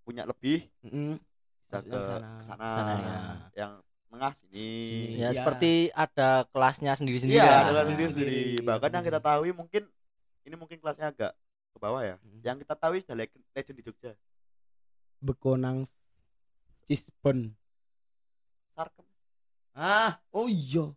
punya 0.00 0.22
lebih 0.22 0.66
mm, 0.80 1.18
bisa 1.62 1.76
Masuk 1.76 1.86
ke 1.86 1.98
sana. 2.00 2.30
sana, 2.40 2.66
Sana, 2.68 2.94
ya. 2.96 3.18
yang 3.56 3.72
tengah 4.06 4.32
sini. 4.32 4.54
Sini. 4.54 5.14
Ya 5.16 5.28
Iya. 5.28 5.28
seperti 5.32 5.72
ada 5.92 6.42
kelasnya 6.48 6.92
sendiri-sendiri. 6.94 7.38
Iya, 7.38 7.46
lah. 7.46 7.62
kelas 7.64 7.74
Nah, 7.76 7.88
sendiri 7.88 8.08
sendiri. 8.10 8.34
sendiri. 8.54 8.66
Bahkan 8.66 8.90
yang 8.90 9.04
kita 9.04 9.20
tahu 9.20 9.42
mungkin 9.52 9.82
ini 10.42 10.54
mungkin 10.54 10.76
kelasnya 10.78 11.10
agak 11.10 11.32
ke 11.70 11.78
bawah 11.78 12.02
ya. 12.02 12.16
Hmm. 12.18 12.40
Yang 12.40 12.56
kita 12.62 12.74
tahu 12.74 12.92
ada 12.98 13.14
leg- 13.16 13.44
legend 13.52 13.76
di 13.76 13.84
Jogja. 13.84 14.12
Bekonang 15.18 15.86
Cisben. 16.90 17.54
Sarkem. 18.74 19.06
Ah, 19.72 20.18
oh 20.30 20.50
iya. 20.50 20.90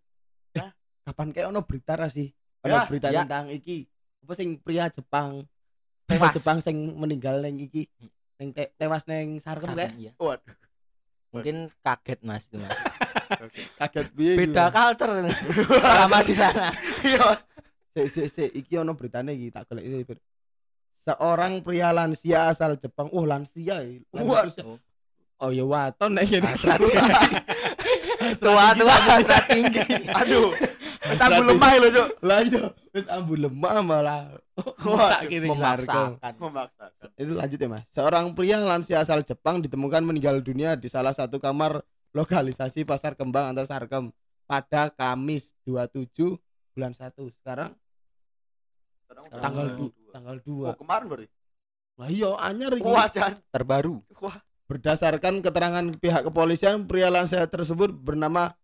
Hah? 0.57 0.73
Kapan 1.05 1.29
kayak 1.29 1.47
ono 1.47 1.61
berita 1.61 1.93
ra 1.93 2.09
sih? 2.09 2.33
Ya, 2.65 2.65
Ono 2.65 2.89
berita 2.89 3.07
ya. 3.07 3.21
tentang 3.21 3.53
iki. 3.53 3.85
Apa 4.25 4.33
sing 4.33 4.57
pria 4.57 4.89
Jepang? 4.89 5.45
Tewas. 6.09 6.33
Pria 6.33 6.33
Jepang 6.33 6.57
sing 6.59 6.97
meninggal 6.97 7.45
neng 7.45 7.61
iki. 7.61 7.85
Neng 8.41 8.49
te- 8.51 8.73
tewas 8.73 9.05
neng 9.05 9.37
Sarkem 9.37 9.69
Sarkem, 9.69 9.77
kayak. 9.77 9.93
iya. 9.95 10.11
Waduh. 10.17 10.55
Mungkin 11.29 11.55
kaget 11.79 12.19
mas 12.21 12.45
itu 12.45 12.57
mas. 12.57 12.73
Kaget 13.81 14.07
piye? 14.13 14.33
Beda 14.33 14.69
culture 14.69 15.29
sama 15.97 16.21
di 16.21 16.33
sana. 16.33 16.73
Iya. 17.01 17.37
Sik 17.93 18.07
sik 18.09 18.27
sik 18.27 18.49
iki 18.49 18.73
ono 18.75 18.97
beritane 18.97 19.33
iki 19.33 19.49
tak 19.49 19.69
golek. 19.69 20.09
Seorang 21.03 21.61
pria 21.61 21.93
lansia 21.93 22.49
asal 22.49 22.81
Jepang. 22.81 23.13
Oh, 23.13 23.25
lansia 23.25 23.81
ya. 23.81 24.01
Lansia 24.09 24.65
Oh 25.43 25.51
ya 25.51 25.67
waton 25.67 26.15
nek 26.15 26.23
ngene. 26.23 26.47
Hasrat 26.47 26.79
tua-tua 28.39 28.95
hasrat 28.95 29.43
tinggi. 29.51 29.83
Aduh. 30.23 30.55
Wis 31.03 31.19
aku 31.19 31.43
lemah 31.43 31.71
lho, 31.75 31.87
Cuk. 31.91 32.07
Lah 32.23 32.39
iya, 32.39 32.63
wis 32.95 33.03
ambu 33.11 33.35
lemah 33.35 33.83
malah. 33.83 34.31
Wah. 34.87 35.19
Memaksakan. 35.19 36.33
Memaksakan. 36.39 37.07
itu 37.13 37.31
lanjut 37.35 37.59
ya 37.59 37.67
mas 37.67 37.83
seorang 37.91 38.25
pria 38.31 38.57
lansia 38.57 38.97
asal 38.97 39.21
Jepang 39.21 39.59
ditemukan 39.59 40.01
meninggal 40.01 40.39
dunia 40.39 40.73
di 40.73 40.87
salah 40.87 41.13
satu 41.13 41.37
kamar 41.37 41.83
lokalisasi 42.09 42.81
pasar 42.83 43.13
kembang 43.13 43.53
antar 43.53 43.69
Sarkem 43.69 44.09
pada 44.45 44.89
Kamis 44.89 45.53
27 45.61 46.09
bulan 46.73 46.89
1 46.91 47.13
sekarang 47.37 47.71
Sekarang 49.05 49.25
tanggal 49.29 49.65
udah 49.67 49.77
du, 49.77 49.85
dua. 49.89 50.09
tanggal 50.09 50.35
Oh, 50.41 50.73
2 50.73 50.81
kemarin 50.81 51.05
berarti. 51.05 51.27
lah 51.93 52.09
iya 52.09 52.29
anyar 52.41 52.71
ini 52.73 52.81
Wah. 52.83 53.05
Terbaru. 53.53 53.95
Wah, 54.17 54.37
berdasarkan 54.67 55.43
keterangan 55.43 55.85
pihak 55.99 56.27
kepolisian 56.27 56.87
pria 56.87 57.11
lansia 57.11 57.45
tersebut 57.45 57.91
bernama 57.91 58.55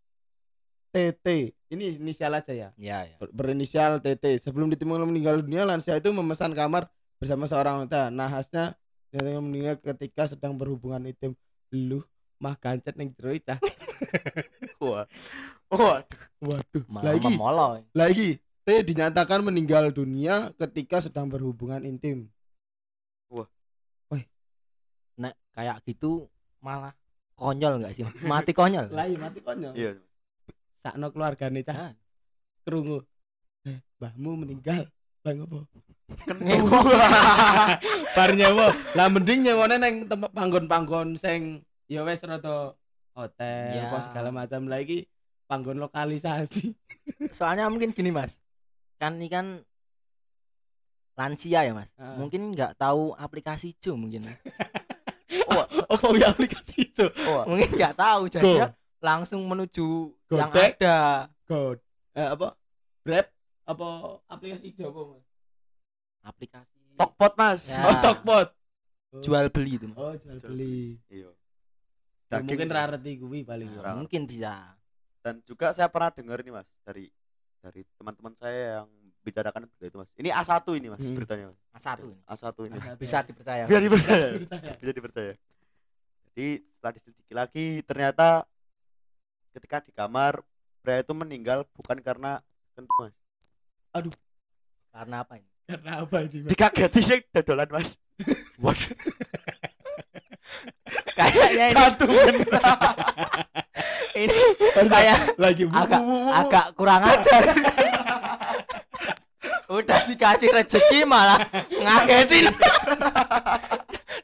TT 0.89 1.53
ini 1.69 2.01
inisial 2.01 2.33
aja 2.33 2.49
ya? 2.49 2.69
Ya 2.79 3.05
ya. 3.05 3.15
ber- 3.21 3.33
berinisial 3.33 4.01
TT 4.01 4.41
sebelum 4.41 4.73
ditemukan 4.73 5.05
meninggal 5.05 5.45
dunia 5.45 5.67
lansia 5.67 5.93
itu 6.01 6.09
memesan 6.09 6.55
kamar 6.57 6.89
bersama 7.21 7.45
seorang 7.45 7.85
wanita. 7.85 8.09
Nahasnya 8.09 8.73
dia 9.13 9.37
meninggal 9.37 9.77
ketika 9.77 10.25
sedang 10.25 10.57
berhubungan 10.57 11.05
intim 11.05 11.37
lu 11.69 12.01
mah 12.41 12.57
gancet 12.57 12.97
ning 12.97 13.13
jero 13.13 13.37
cah. 13.45 13.59
Wah. 14.81 15.05
Wah, 15.69 16.01
waduh. 16.41 16.83
Malah 16.89 17.13
lagi 17.13 17.33
lagi 17.93 18.29
T 18.65 18.67
dinyatakan 18.81 19.45
meninggal 19.45 19.93
dunia 19.93 20.49
ketika 20.57 20.97
sedang 20.97 21.29
berhubungan 21.29 21.85
intim 21.85 22.25
Nek 25.19 25.35
kayak 25.59 25.83
gitu 25.83 26.31
malah 26.59 26.95
konyol 27.35 27.79
nggak 27.79 27.91
sih? 27.91 28.03
Mati 28.23 28.51
konyol. 28.51 28.87
lah 28.89 29.03
iya 29.03 29.17
mati 29.19 29.39
konyol 29.39 29.75
iya. 29.75 29.91
sakno 30.79 31.11
keluargane 31.11 31.59
Ah. 31.61 31.91
cah 31.91 31.91
krungu 32.63 33.03
eh 33.63 33.83
mbahmu 33.99 34.39
meninggal 34.39 34.87
lah 35.21 35.33
ngopo 35.35 35.67
Kentu. 36.25 36.65
bar 38.17 38.31
nyewa 38.33 38.71
lah 38.95 39.07
mending 39.07 39.45
nyewone 39.45 39.75
neng 39.77 39.95
tempat 40.07 40.31
panggon-panggon 40.31 41.13
sing 41.15 41.61
ya 41.85 42.01
wis 42.01 42.23
rada 42.23 42.73
hotel 43.13 43.75
Ya. 43.75 43.91
apa 43.91 44.09
segala 44.09 44.29
macam 44.31 44.65
lagi 44.65 45.05
panggon 45.45 45.77
lokalisasi 45.77 46.71
Soalnya 47.35 47.67
mungkin 47.67 47.89
gini 47.89 48.09
mas, 48.09 48.37
kan 48.95 49.17
ini 49.17 49.27
kan 49.27 49.65
lansia 51.17 51.65
ya 51.65 51.73
mas. 51.73 51.89
Ah. 51.97 52.15
Mungkin 52.15 52.53
nggak 52.53 52.77
tahu 52.77 53.11
aplikasi 53.13 53.73
Jo 53.75 53.97
mungkin. 53.97 54.29
oh 55.47 56.13
ya 56.21 56.29
aplikasi 56.29 56.75
itu 56.85 57.05
Wah. 57.25 57.45
mungkin 57.45 57.69
nggak 57.69 57.95
tahu 57.95 58.21
jadi 58.27 58.43
Go. 58.43 58.65
langsung 58.99 59.41
menuju 59.43 59.87
yang 60.31 60.49
Gojek. 60.49 60.77
ada 60.77 61.29
god 61.45 61.77
eh 62.11 62.27
apa 62.27 62.47
grab 63.01 63.27
apa 63.63 63.87
aplikasi 64.27 64.73
itu 64.73 64.81
apa 64.83 65.01
mas 65.07 65.23
aplikasi 66.21 66.77
Tokpot, 66.99 67.31
Mas. 67.33 67.63
Ya. 67.63 67.79
oh 67.87 67.95
tokpot 68.01 68.49
jual 69.21 69.47
beli 69.49 69.79
itu 69.79 69.87
Mas. 69.87 69.95
oh 69.95 70.13
jual 70.15 70.37
beli 70.43 70.99
Iya. 71.07 71.31
Ya, 72.29 72.37
Daging, 72.37 72.45
mungkin 72.45 72.69
rareti 72.69 73.11
kuwi 73.17 73.41
paling 73.41 73.69
Nah, 73.71 73.81
ya. 73.81 73.97
mungkin 73.97 74.21
bisa 74.25 74.77
Dan 75.19 75.41
juga 75.41 75.73
saya 75.73 75.89
pernah 75.89 76.13
dengar 76.13 76.39
nih, 76.39 76.53
Mas, 76.53 76.69
dari 76.81 77.09
dari 77.59 77.81
teman-teman 77.97 78.31
saya 78.35 78.79
yang 78.79 78.89
bicarakan 79.19 79.67
berita 79.67 79.85
itu, 79.85 79.97
Mas. 79.97 80.09
Ini 80.13 80.29
A1 80.31 80.65
ini, 80.73 80.87
Mas, 80.87 80.99
Hmm. 80.99 81.13
beritanya, 81.13 81.45
Mas. 81.49 81.59
A1 81.75 81.99
ini 82.01 82.17
A1 82.23 82.57
ini. 82.61 82.73
Mas. 82.73 82.83
A1. 82.85 82.97
bisa 82.97 83.17
dipercaya 83.21 83.63
Biar 83.65 83.81
dipercaya. 83.81 84.27
Percaya. 84.37 84.71
Bisa 84.75 84.91
dipercaya. 84.91 85.33
Jadi 86.29 86.47
setelah 86.63 86.93
diselidiki 86.93 87.33
lagi 87.33 87.65
ternyata 87.83 88.27
ketika 89.51 89.77
di 89.81 89.91
kamar 89.91 90.39
pria 90.79 91.01
itu 91.01 91.11
meninggal 91.11 91.67
bukan 91.73 91.99
karena 91.99 92.39
kentu, 92.73 92.93
Mas. 92.97 93.13
karena 94.89 95.15
apa 95.21 95.33
ini 95.35 95.49
karena 95.65 95.91
apa 95.99 96.17
ini 96.23 96.37
mas 96.41 96.49
Dikageti 96.49 97.01
sih 97.03 97.19
dodolan, 97.29 97.67
Mas. 97.69 97.89
waduh 98.63 98.95
kayaknya 101.19 101.65
ini, 101.67 101.75
Jantungan. 101.75 102.33
ini 104.23 104.39
kayak 104.87 105.17
lagi 105.35 105.63
agak 105.67 106.01
agak 106.33 106.65
kurang 106.73 107.01
ajar 107.03 107.43
udah 109.69 110.09
dikasih 110.09 110.49
rezeki 110.49 111.05
malah 111.05 111.45
ngagetin. 111.69 112.49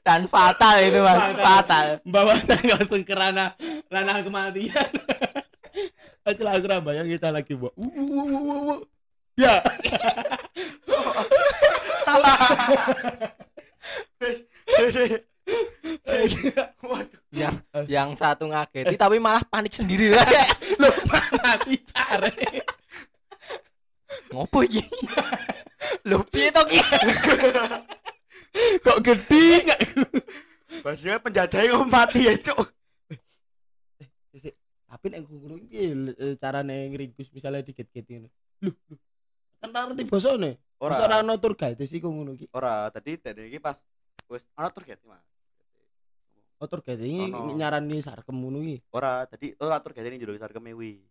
Dan 0.02 0.26
fatal 0.26 0.76
itu 0.82 1.00
mas. 1.06 1.38
Fatal. 1.38 1.86
Bawa 2.06 2.34
langsung 2.46 3.06
ke 3.06 3.14
ranah 3.14 3.54
ranah 3.90 4.26
kematian. 4.26 4.90
Acil 6.26 6.50
aku 6.50 6.66
ra 6.66 6.82
bayang 6.82 7.06
kita 7.06 7.30
lagi 7.30 7.54
bu 7.54 7.70
Uh, 7.78 7.86
uh, 7.86 8.26
uh, 8.26 8.42
uh, 8.42 8.66
uh, 8.74 8.78
ya. 9.38 9.62
Yang 17.30 17.56
yang 17.86 18.10
satu 18.18 18.50
ngageti 18.50 18.98
tapi 18.98 19.22
malah 19.22 19.46
panik 19.46 19.78
sendiri. 19.78 20.18
Lo 20.82 20.90
mati 21.06 21.78
care 21.94 22.34
ngopo 24.36 24.60
iki? 24.62 24.84
Lho 26.10 26.20
piye 26.28 26.52
to 26.52 26.62
ki 26.68 26.80
kok 28.86 29.00
gede 29.00 29.44
Maksudnya 30.84 31.18
penjajahnya 31.24 31.72
kok 31.72 31.88
mati 31.88 32.28
ya, 32.28 32.36
Cuk. 32.38 32.68
tapi 34.86 35.12
nek 35.12 35.28
ngono 35.28 35.56
iki 35.60 35.92
eh, 36.16 36.36
carane 36.40 36.88
ngringkus 36.88 37.28
misalnya 37.30 37.60
dikit-dikit 37.62 38.06
ngono? 38.08 38.30
Lho 38.64 38.72
lho. 38.72 38.96
Kan 39.60 39.70
tak 39.72 39.82
ngerti 39.92 40.04
basane 40.08 40.52
Ora. 40.80 40.96
ora 41.00 41.16
ono 41.20 41.36
tour 41.36 41.56
guide 41.56 41.84
sih 41.84 42.00
kok 42.00 42.08
ngono 42.08 42.32
iki? 42.32 42.48
Ora, 42.52 42.88
tadi 42.88 43.20
dari 43.20 43.48
iki 43.50 43.60
pas 43.60 43.80
wis 44.28 44.48
ana 44.56 44.72
target, 44.72 45.00
Mas. 45.04 45.20
oh 46.56 46.68
tour 46.68 46.80
guide 46.80 47.04
ini 47.04 47.28
Ono. 47.28 47.52
nyarani 47.52 48.00
sarkem 48.00 48.36
ngono 48.36 48.64
iki? 48.64 48.80
Ora, 48.92 49.28
tadi 49.28 49.52
ora 49.60 49.80
target 49.80 50.04
ini 50.06 50.16
judul 50.16 50.40
sarkeme 50.40 50.72
wi. 50.72 51.04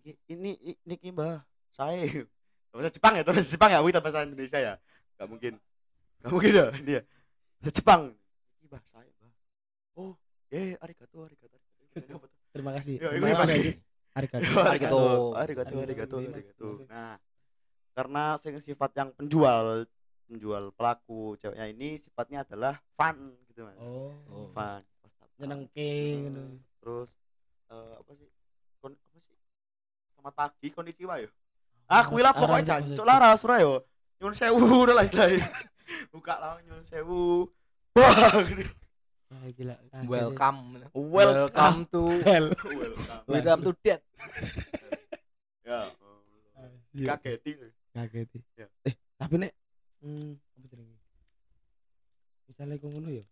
Iki 0.00 0.10
ini 0.32 0.50
i- 0.64 0.80
niki 0.84 1.12
Mbah, 1.12 1.44
saya. 1.76 2.00
Bahasa 2.72 2.92
Jepang 2.92 3.12
ya, 3.16 3.22
bahasa 3.24 3.48
Jepang 3.48 3.70
ya, 3.72 3.80
wi 3.80 3.88
tak 3.88 4.04
bahasa 4.04 4.24
Indonesia 4.24 4.58
ya. 4.60 4.74
Enggak 5.16 5.28
mungkin. 5.32 5.52
Enggak 6.20 6.30
mungkin 6.32 6.50
ya 6.52 6.66
dia. 6.84 7.00
Bahasa 7.56 7.72
Jepang. 7.72 8.02
Iki 8.60 8.66
Mbah 8.68 8.82
saya, 8.84 9.10
Mbah. 9.16 9.32
Oh, 9.96 10.12
eh 10.52 10.76
arigato 10.76 11.16
arigato? 11.24 11.56
Terima 12.52 12.76
kasih. 12.76 13.00
Yo, 13.00 13.08
Terima 13.16 13.32
kasih. 13.32 13.80
Arigato. 14.12 14.52
Arigato. 14.60 15.00
arigato 15.36 15.74
arigato 15.80 16.16
Arigato, 16.20 16.68
nah 16.88 17.16
karena 17.92 18.36
sing 18.36 18.56
sifat 18.60 18.92
yang 18.92 19.08
penjual 19.12 19.88
penjual 20.28 20.68
pelaku 20.72 21.36
ceweknya 21.36 21.64
ini 21.68 21.96
sifatnya 21.96 22.44
adalah 22.44 22.76
fun 22.92 23.16
gitu 23.48 23.64
mas 23.64 23.76
Oh. 23.80 24.12
Oh. 24.28 24.48
fun 24.52 24.84
Nyenengke 25.36 25.88
ngono. 26.28 26.60
terus 26.80 27.16
eh, 27.68 27.92
apa 27.96 28.10
sih 28.12 28.28
kon 28.80 28.92
apa 28.92 29.18
sih 29.20 29.32
selamat 30.12 30.34
pagi 30.36 30.68
kondisi 30.72 31.04
wae 31.04 31.24
yo 31.24 31.30
ah 31.86 32.02
kuwi 32.04 32.22
lah 32.22 32.34
pokoknya 32.34 32.62
Aran- 32.76 32.90
jancuk 32.90 33.04
lah 33.06 33.16
ras 33.18 33.42
ora 33.42 33.56
yo 33.60 33.74
nyun 34.18 34.34
sewu 34.34 34.58
udah 34.84 34.94
lah 34.94 35.04
istilahnya 35.06 35.46
buka 36.10 36.34
lah 36.36 36.58
nyun 36.62 36.82
sewu 36.82 37.46
wah. 37.94 38.12
Ah, 39.26 39.50
gila. 39.50 39.74
kaget. 39.90 40.06
welcome 40.06 40.58
Welcome 40.94 41.78
to 41.90 42.02
Hell. 42.22 42.46
welcome 42.78 43.20
welcome 43.26 43.60
to 43.62 43.70
death 43.82 44.04
ya 45.62 45.90
Iya. 46.96 47.12
kagetin 47.12 47.68
Kaget. 47.92 48.28
Ya. 48.56 48.66
Eh, 48.84 48.96
tapi 49.16 49.36
nek 49.36 49.52
hmm, 50.00 50.32
apa 50.56 50.64
jenenge? 50.64 50.96
Misalnya 52.48 52.80
kok 52.80 52.88
ngono 52.88 53.08
ya. 53.12 53.24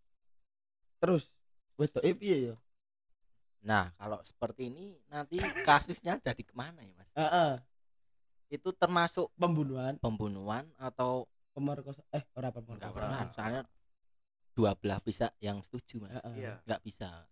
Terus 1.01 1.33
wedoke 1.77 2.13
piye 2.15 2.53
ya? 2.53 2.57
nah 3.65 3.89
kalau 3.97 4.21
seperti 4.21 4.69
ini 4.69 4.93
nanti 5.09 5.41
kasusnya 5.67 6.21
ada 6.21 6.37
di 6.37 6.45
ke 6.45 6.53
mana 6.53 6.85
ya 6.85 6.93
mas 6.93 7.09
Heeh. 7.17 7.53
Itu 8.53 8.69
termasuk 8.77 9.33
Pembunuhan, 9.35 9.97
pembunuhan 9.99 10.65
atau 10.77 11.27
pemerkosa 11.55 12.03
eh 12.11 12.23
ora 12.35 12.51
enggak 12.51 12.65
pemerkosa. 12.67 12.95
pernah 12.95 13.21
soalnya 13.33 13.63
dua 14.55 14.71
belah 14.79 15.01
pihak 15.03 15.33
yang 15.43 15.59
setuju 15.63 16.07
mas 16.07 16.19
iya 16.39 16.59
nggak 16.67 16.83
bisa 16.83 17.27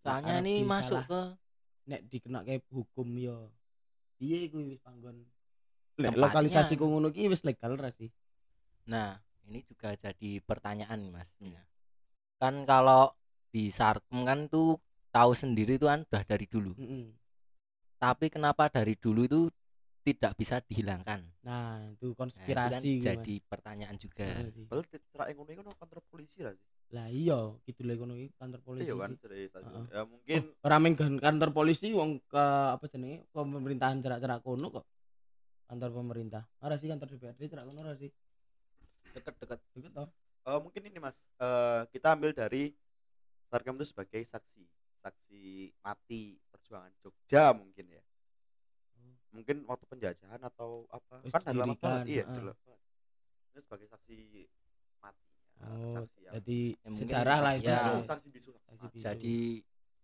soalnya 0.00 0.40
Arab 0.40 0.44
ini 0.44 0.54
masuk 0.64 1.00
lah. 1.00 1.06
ke 1.08 1.22
Nek 1.84 2.00
dikena 2.08 2.40
kayak 2.40 2.64
hukum 2.72 3.12
yo. 3.20 3.52
Piye 4.16 4.48
kuwi 4.48 4.72
wis 4.72 4.80
panggon. 4.80 5.20
Nek 6.00 6.16
lokalisasi 6.16 6.80
ku 6.80 6.88
ngono 6.88 7.12
ki 7.12 7.28
wis 7.28 7.44
legal 7.44 7.76
ra 7.76 7.92
sih? 7.92 8.08
nah 8.84 9.16
ini 9.48 9.64
juga 9.64 9.96
jadi 9.96 10.40
pertanyaan 10.44 11.00
nih 11.00 11.12
mas 11.12 11.28
kan 12.36 12.68
kalau 12.68 13.12
di 13.48 13.72
Sarkem 13.72 14.24
kan 14.28 14.44
tuh 14.52 14.76
tahu 15.08 15.32
sendiri 15.32 15.80
tuh 15.80 15.88
kan 15.88 16.04
udah 16.04 16.24
dari 16.28 16.44
dulu 16.44 16.76
Heeh. 16.76 17.16
tapi 17.96 18.28
kenapa 18.28 18.68
dari 18.68 18.92
dulu 19.00 19.24
itu 19.24 19.40
tidak 20.04 20.36
bisa 20.36 20.60
dihilangkan 20.60 21.24
Nah, 21.40 21.80
itu 21.88 21.88
nah, 21.88 21.92
itu 21.92 22.06
kan 22.12 22.18
konspirasi 22.28 22.88
Mas. 23.00 23.04
jadi 23.04 23.34
pertanyaan 23.48 23.96
juga 23.96 24.28
sih. 24.52 24.64
Padahal 24.68 25.28
yang 25.32 25.36
ngono 25.40 25.50
iku 25.56 25.62
kantor 25.80 26.00
polisi 26.12 26.38
lah 26.44 26.52
sih. 26.52 26.68
Lah 26.92 27.08
iya, 27.08 27.40
gitu 27.64 27.80
lho 27.82 27.94
kono 27.96 28.12
iki 28.14 28.28
kantor 28.36 28.60
polisi. 28.60 28.86
Iya 28.86 28.94
kan 29.00 29.10
dari 29.18 29.40
stasiun. 29.48 29.84
Ya 29.88 30.02
mungkin 30.04 30.40
Oh, 30.44 30.66
ora 30.68 30.76
meng 30.78 30.94
kantor 30.96 31.50
polisi 31.50 31.88
wong 31.90 32.20
ke 32.28 32.44
apa 32.76 32.84
jenenge 32.92 33.24
pemerintahan 33.32 33.98
cerak-cerak 34.04 34.40
kono 34.44 34.68
kok. 34.70 34.84
Kantor 35.64 35.90
pemerintah. 35.90 36.44
Ora 36.60 36.76
sih 36.76 36.86
kantor 36.86 37.08
DPRD 37.16 37.42
cerak 37.48 37.64
kono 37.64 37.78
ora 37.82 37.96
sih. 37.96 38.12
deket-deket 39.14 39.60
Deket 39.72 39.92
toh. 39.94 40.08
eh, 40.44 40.58
mungkin 40.60 40.82
ini 40.84 40.98
Mas. 41.00 41.16
eh, 41.40 41.82
kita 41.90 42.18
ambil 42.18 42.34
dari 42.34 42.74
Sarkem 43.46 43.78
itu 43.78 43.86
sebagai 43.86 44.18
saksi, 44.26 44.66
saksi 44.98 45.42
mati 45.78 46.34
perjuangan 46.50 46.90
Jogja 46.98 47.54
mungkin 47.54 47.86
ya. 47.86 48.02
Mungkin 49.34 49.56
waktu 49.66 49.84
penjajahan 49.90 50.40
atau 50.40 50.86
apa? 50.94 51.18
Wis 51.26 51.34
kan 51.34 51.42
didirikan, 51.42 51.74
banget. 51.82 52.06
Iya, 52.06 52.24
banget. 52.30 52.56
Ini 53.50 53.60
sebagai 53.60 53.86
saksi 53.90 54.18
matinya, 55.02 55.34
Oh, 55.64 55.90
saksi 55.90 56.18
yang 56.22 56.32
Jadi 56.38 56.60
Ya, 56.74 56.86
mungkin 56.86 56.98
sejarah 57.10 57.38
lah 57.42 57.52
saksi 57.54 57.62
itu. 57.62 57.68
ya. 57.68 57.74
bisu, 57.76 57.92
saksi 58.06 58.28
bisu. 58.30 58.50
saksi 58.54 58.78
mati. 58.78 58.94
bisu. 58.94 59.02
jadi 59.02 59.38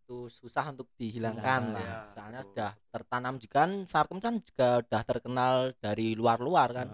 itu 0.00 0.18
susah 0.26 0.64
untuk 0.74 0.90
dihilangkan 0.98 1.38
Hilangkan, 1.38 1.62
lah 1.70 1.86
ya, 1.86 1.94
soalnya 2.10 2.40
betul. 2.42 2.50
sudah 2.50 2.70
tertanam 2.90 3.34
juga 3.38 3.54
kan 3.62 3.72
Sarkem 3.86 4.18
kan 4.18 4.34
juga 4.42 4.68
udah 4.82 5.02
terkenal 5.06 5.54
dari 5.78 6.18
luar-luar 6.18 6.68
kan 6.74 6.88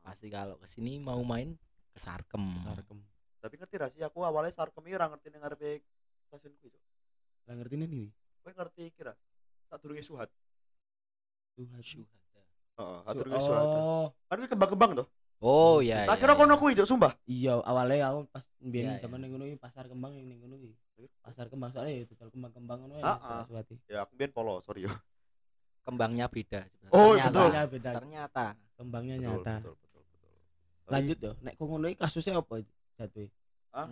pasti 0.00 0.32
kalau 0.32 0.56
ke 0.56 0.64
sini 0.64 0.96
mau 0.96 1.20
main 1.20 1.52
ke 1.92 2.00
Sarkem 2.00 2.40
Sarkem. 2.64 3.04
Tapi 3.44 3.54
ngerti 3.60 3.74
ra 3.76 3.92
sih 3.92 4.00
aku 4.00 4.24
awalnya 4.24 4.48
Sarkem 4.48 4.80
ora 4.88 5.12
ngerti 5.12 5.28
ning 5.28 5.44
ngarepe 5.44 5.84
stasiun. 6.24 6.56
Lah 7.44 7.54
ngerti 7.60 7.74
ini 7.76 8.08
Kowe 8.40 8.52
ngerti 8.56 8.96
kira? 8.96 9.12
Sak 9.68 9.84
durunge 9.84 10.00
Suhat. 10.00 10.32
Syuhada. 11.54 12.42
Heeh, 12.74 13.12
durunge 13.14 13.38
Suhat. 13.38 13.62
Oh, 13.62 14.06
Kan 14.26 14.36
kuwi 14.42 14.50
kembang-kembang 14.50 14.90
toh. 14.98 15.06
oh 15.44 15.78
ya 15.78 16.08
Tak 16.08 16.16
ya, 16.16 16.20
kira 16.20 16.32
ya. 16.34 16.38
kono 16.40 16.54
kuwi, 16.56 16.72
Cuk, 16.74 16.88
sumpah. 16.88 17.12
iya 17.28 17.54
awalnya 17.60 18.10
aku 18.10 18.26
pas 18.32 18.42
Iya, 18.58 18.70
biyen 18.72 18.86
iya. 18.96 19.02
zaman 19.04 19.18
ning 19.20 19.30
ngono 19.30 19.44
pasar 19.60 19.84
kembang 19.86 20.16
ning 20.16 20.40
ngono 20.40 20.56
iki. 20.56 20.72
Pasar 21.20 21.46
kembang 21.46 21.70
soalnya 21.70 22.00
ya 22.00 22.04
dodol 22.08 22.28
kembang-kembang 22.32 22.78
ngono 22.82 22.94
ya. 22.98 23.04
Heeh. 23.04 23.20
Saraswati. 23.44 23.74
Ya 23.86 23.98
aku 24.02 24.12
biyen 24.16 24.32
polo, 24.32 24.58
sorry 24.64 24.88
yo. 24.88 24.92
kembangnya 25.84 26.26
beda. 26.26 26.64
Oh, 26.88 27.12
ternyata 27.12 27.28
betul. 27.28 27.70
Beda. 27.76 27.90
ternyata 27.92 28.46
Kembangnya 28.74 29.14
Betul, 29.20 29.28
nyata. 29.30 29.54
betul, 29.60 29.74
betul, 29.78 30.02
betul. 30.02 30.32
Lanjut 30.90 31.18
yo. 31.20 31.32
Nek 31.44 31.52
kok 31.54 31.66
ngono 31.68 31.86
iki 31.86 31.98
kasusnya 32.00 32.32
apa 32.40 32.54
jatuh? 32.98 33.28
Hah? 33.70 33.86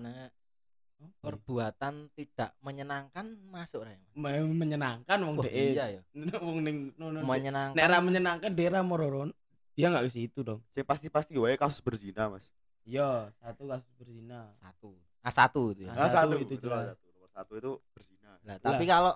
Nah, 1.03 1.11
perbuatan 1.19 1.95
tidak 2.15 2.55
menyenangkan 2.62 3.27
masuk 3.51 3.83
Ray. 3.83 3.99
Me- 4.15 4.47
menyenangkan 4.47 5.19
wong 5.19 5.37
Oh, 5.37 5.43
dhek. 5.43 5.75
iya 5.75 5.99
ya 5.99 6.03
Wong 6.47 6.62
ning 6.62 6.95
ngono. 6.95 7.19
Nek 7.21 7.27
menyenangkan 7.27 7.83
ra 7.83 7.99
menyenangkan 7.99 8.51
daerah 8.55 8.81
Mororon, 8.81 9.35
dia 9.75 9.91
nggak 9.91 10.07
ke 10.07 10.11
situ 10.15 10.41
dong. 10.41 10.62
Sing 10.71 10.87
pasti-pasti 10.87 11.35
wae 11.35 11.59
kasus 11.59 11.83
berzina, 11.83 12.31
Mas. 12.31 12.47
Iya, 12.87 13.35
satu 13.43 13.67
kasus 13.67 13.91
berzina. 13.99 14.55
satu 14.59 14.95
ah 15.23 15.31
satu 15.31 15.71
itu 15.71 15.87
ya. 15.87 15.95
Ah, 15.95 16.07
satu 16.07 16.35
satu 16.35 16.37
itu 16.38 16.55
jelas. 16.59 16.95
satu. 16.95 17.07
Nomor 17.11 17.31
satu 17.31 17.53
itu 17.59 17.73
berzina. 17.91 18.31
Lah, 18.43 18.57
tapi 18.59 18.85
kalau 18.85 19.15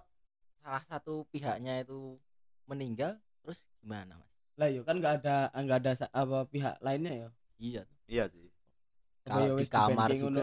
salah 0.59 0.83
satu 0.85 1.23
pihaknya 1.31 1.83
itu 1.83 2.19
meninggal 2.67 3.15
terus 3.41 3.63
gimana 3.79 4.19
mas 4.19 4.31
Lah 4.59 4.67
yo 4.67 4.83
kan 4.83 4.99
nggak 4.99 5.23
ada 5.23 5.51
nggak 5.55 5.79
ada 5.79 5.93
apa 6.11 6.39
pihak 6.47 6.75
lainnya 6.83 7.13
ya. 7.15 7.29
iya 7.57 7.83
Iya 8.07 8.25
sih. 8.27 8.51
Apa 9.27 9.31
Kalau 9.43 9.47
ya 9.47 9.55
di 9.59 9.67
kamar 9.67 10.11
juga. 10.11 10.43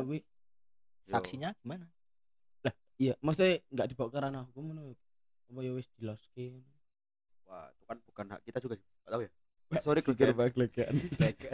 Yo. 1.04 1.14
saksinya 1.20 1.52
gimana 1.60 1.88
Iya, 3.02 3.18
maksudnya 3.26 3.58
nggak 3.74 3.88
dibawa 3.90 4.10
ke 4.14 4.20
ranah 4.22 4.44
hukum 4.54 4.70
ngono. 4.70 4.94
Apa 5.50 5.60
ya 5.66 5.74
wis 5.74 5.90
diloske. 5.98 6.62
Wah, 7.50 7.68
itu 7.74 7.84
kan 7.90 7.98
bukan 8.06 8.26
hak 8.38 8.42
kita 8.46 8.62
juga 8.62 8.78
sih. 8.78 8.86
Enggak 8.86 9.12
tahu 9.12 9.22
ya. 9.26 9.32
Sorry 9.82 10.02
Glenn. 10.06 10.38
baglegan. 10.38 10.94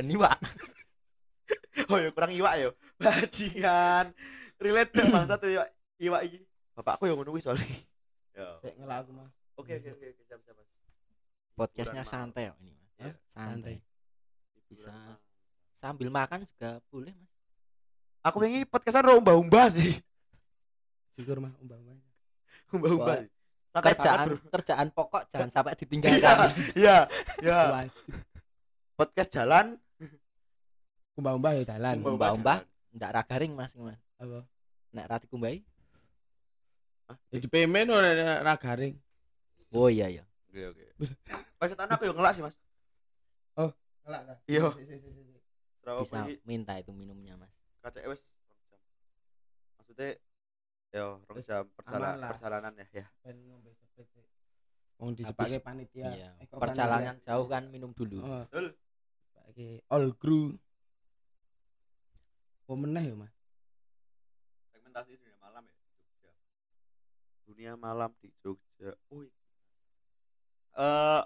ini 0.03 0.15
pak 0.19 0.35
Oh 1.88 1.97
ya 1.97 2.12
kurang 2.12 2.35
iwak 2.35 2.53
ya. 2.59 2.69
Bajingan. 2.99 4.12
Relate 4.59 4.91
cek 4.91 5.07
bangsa 5.09 5.39
tuh 5.39 5.47
iwak 5.47 5.67
iwak 5.97 6.21
iki. 6.27 6.39
Bapakku 6.75 7.07
yang 7.07 7.17
ngono 7.17 7.31
kuwi 7.31 7.41
soalnya. 7.41 7.65
Ya. 8.35 8.59
Sik 8.59 8.75
ngelak 8.75 9.07
aku 9.07 9.12
mah. 9.15 9.31
Oke 9.55 9.79
oke 9.79 9.89
oke 9.95 10.05
oke, 10.12 10.21
siap 10.27 10.39
siap 10.43 10.55
Mas. 10.59 10.69
podcastnya 11.59 12.03
santai 12.07 12.47
kok 12.47 12.57
ini 12.63 12.71
mas 12.71 13.15
santai 13.35 13.75
hiburan 14.55 14.71
Bisa. 14.71 14.95
sambil 15.75 16.07
makan 16.07 16.47
juga 16.47 16.79
boleh 16.88 17.12
mas 17.12 17.31
Aku 18.19 18.38
pengen 18.38 18.67
podcastan 18.67 19.08
ro 19.08 19.15
umbah-umbah 19.15 19.71
sih. 19.71 19.95
Syukur 21.15 21.39
mah. 21.39 21.55
Umbah-umbah. 22.69 23.25
Santai 23.69 23.93
kerjaan 23.93 24.27
kerjaan 24.49 24.88
pokok 24.89 25.29
jangan 25.29 25.49
sampai 25.49 25.71
Iya, 25.71 25.79
ditinggalkan 25.79 26.49
iya, 26.73 26.97
iya. 27.39 27.60
Podcast 28.97 29.29
jalan, 29.29 29.77
Umbah-umbah 31.13 31.51
ya 31.53 31.63
dalan. 31.67 32.01
umbah-umbah. 32.01 32.29
Umbah-umbah. 32.34 32.58
jalan. 32.60 32.77
ndak 32.89 33.12
ragaring 33.13 33.53
mas 33.53 33.69
mas 33.77 34.01
Apa? 34.17 34.41
nek 34.89 35.05
rati 35.05 35.29
kumbai 35.29 35.62
Jadi 37.29 37.45
pemen 37.45 37.86
ora 37.88 38.10
ra 38.41 38.58
garing. 38.58 38.97
oh 39.69 39.86
iya 39.86 40.10
iya 40.10 40.23
Oke 40.49 40.65
oke. 40.65 40.84
Pas 41.62 41.69
ketana 41.69 41.93
aku 41.93 42.10
yo 42.10 42.13
ngelak 42.17 42.34
sih, 42.34 42.41
Mas. 42.41 42.58
Ngelak 44.01 44.21
ta? 44.25 44.36
Iya. 44.49 44.65
Bisa 46.01 46.25
minta 46.41 46.73
itu 46.82 46.89
minumnya 46.89 47.38
mas 47.38 47.53
kaca 47.79 47.99
wis 48.07 48.23
rong 48.45 48.61
jam. 48.67 48.81
Maksudnya 49.79 50.09
yo 50.89 51.05
rong 51.27 51.39
jam 51.43 51.65
lah. 51.95 52.29
perjalanan 52.31 52.73
ya 52.75 52.87
ya. 53.03 53.07
Wong 54.99 55.15
dipakai 55.15 55.63
panitia. 55.63 56.11
iya 56.11 56.29
Eh, 56.43 56.47
perjalanan 56.51 57.15
jauh 57.23 57.47
kan 57.47 57.63
minum 57.71 57.95
dulu? 57.95 58.19
Oh, 58.19 58.43
Betul. 58.51 58.75
pakai 59.31 59.79
all 59.87 60.11
crew. 60.19 60.59
Apa 62.67 62.77
meneh 62.77 63.01
ya, 63.09 63.15
Mas? 63.17 63.33
Segmentasi 64.75 65.17
dunia 65.17 65.37
malam 65.41 65.63
ya 65.65 65.73
di 65.73 65.87
Jogja. 65.89 66.31
Dunia 67.47 67.73
malam 67.79 68.11
di 68.19 68.29
Jogja. 68.43 68.91
Wih. 69.09 69.31
Eh 70.75 71.21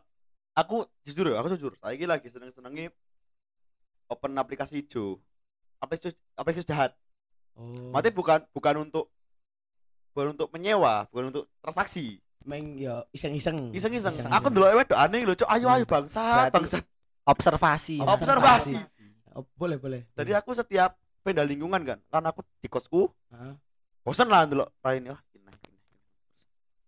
aku 0.54 0.86
jujur 1.02 1.34
ya, 1.34 1.42
aku 1.42 1.50
jujur. 1.58 1.74
Saya 1.82 2.06
lagi 2.06 2.30
seneng-senengi 2.30 2.94
open 4.08 4.38
aplikasi 4.38 4.86
hijau. 4.86 5.18
Aplikasi 5.84 6.16
aplikasi 6.34 6.64
jahat. 6.64 6.96
Oh. 7.54 7.92
Maksudnya 7.92 8.16
bukan 8.16 8.40
bukan 8.50 8.76
untuk 8.82 9.12
bukan 10.16 10.28
untuk 10.32 10.48
menyewa, 10.50 11.06
bukan 11.12 11.30
untuk 11.30 11.44
transaksi. 11.60 12.24
Meng 12.48 12.76
ya 12.76 13.04
iseng-iseng. 13.12 13.72
Iseng-iseng. 13.72 14.16
Aku 14.32 14.48
ndelok 14.48 14.80
wedok 14.80 14.98
aneh 14.98 15.22
lho, 15.22 15.36
Cuk. 15.36 15.48
Ayo 15.48 15.68
ayo 15.68 15.84
bangsat, 15.84 16.48
Berarti- 16.48 16.56
bangsat. 16.56 16.84
observasi. 17.24 17.98
Observasi. 18.00 18.76
Oh, 19.34 19.44
boleh, 19.56 19.76
boleh. 19.76 20.04
Jadi 20.14 20.32
aku 20.34 20.52
setiap 20.54 20.94
pindah 21.24 21.42
lingkungan 21.42 21.82
kan, 21.84 22.00
karena 22.06 22.30
aku 22.30 22.44
di 22.60 22.68
kosku, 22.68 23.08
Heeh. 23.32 23.56
bosan 24.04 24.28
lah 24.28 24.44
dulu 24.44 24.68
lain 24.84 25.08
oh 25.08 25.20
ini 25.32 25.40
ini 25.40 25.80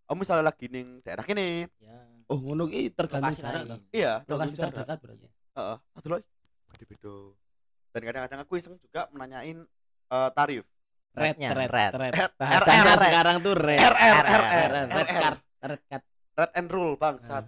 oh 0.06 0.16
misalnya 0.20 0.52
lagi 0.52 0.68
ning 0.68 1.00
daerah 1.00 1.24
kene 1.24 1.72
ya 1.80 1.96
Oh, 2.28 2.36
ngono 2.36 2.68
ki 2.68 2.92
tergantung 2.92 3.32
jarak 3.32 3.80
iya 3.90 4.20
Lokasi 4.28 4.52
tergantung 4.52 4.58
jarak. 4.60 4.74
terdekat 4.76 4.98
berarti. 5.00 5.28
Heeh, 5.56 5.78
aduh 5.96 6.10
loh. 6.12 6.20
Gede 6.76 6.84
beda. 6.92 7.14
Dan 7.96 8.04
kadang-kadang 8.04 8.40
aku 8.44 8.60
iseng 8.60 8.76
juga 8.76 9.08
menanyain 9.16 9.64
eh, 10.12 10.30
tarif. 10.36 10.68
Red, 11.16 11.40
Rednya, 11.40 11.50
red, 11.56 11.72
red. 11.72 11.92
red. 11.96 12.12
RR, 12.12 12.32
Bahasanya 12.36 12.84
RR, 12.92 13.00
sekarang 13.00 13.36
tuh 13.40 13.54
red. 13.56 13.80
RR, 13.80 13.96
Red, 13.96 14.26
RR, 14.28 14.70
red 14.92 15.08
card, 15.08 15.38
red 15.64 15.82
card. 15.88 16.04
red 16.36 16.52
and 16.52 16.68
rule 16.68 16.92
Nah. 16.92 17.00
bangsat. 17.00 17.44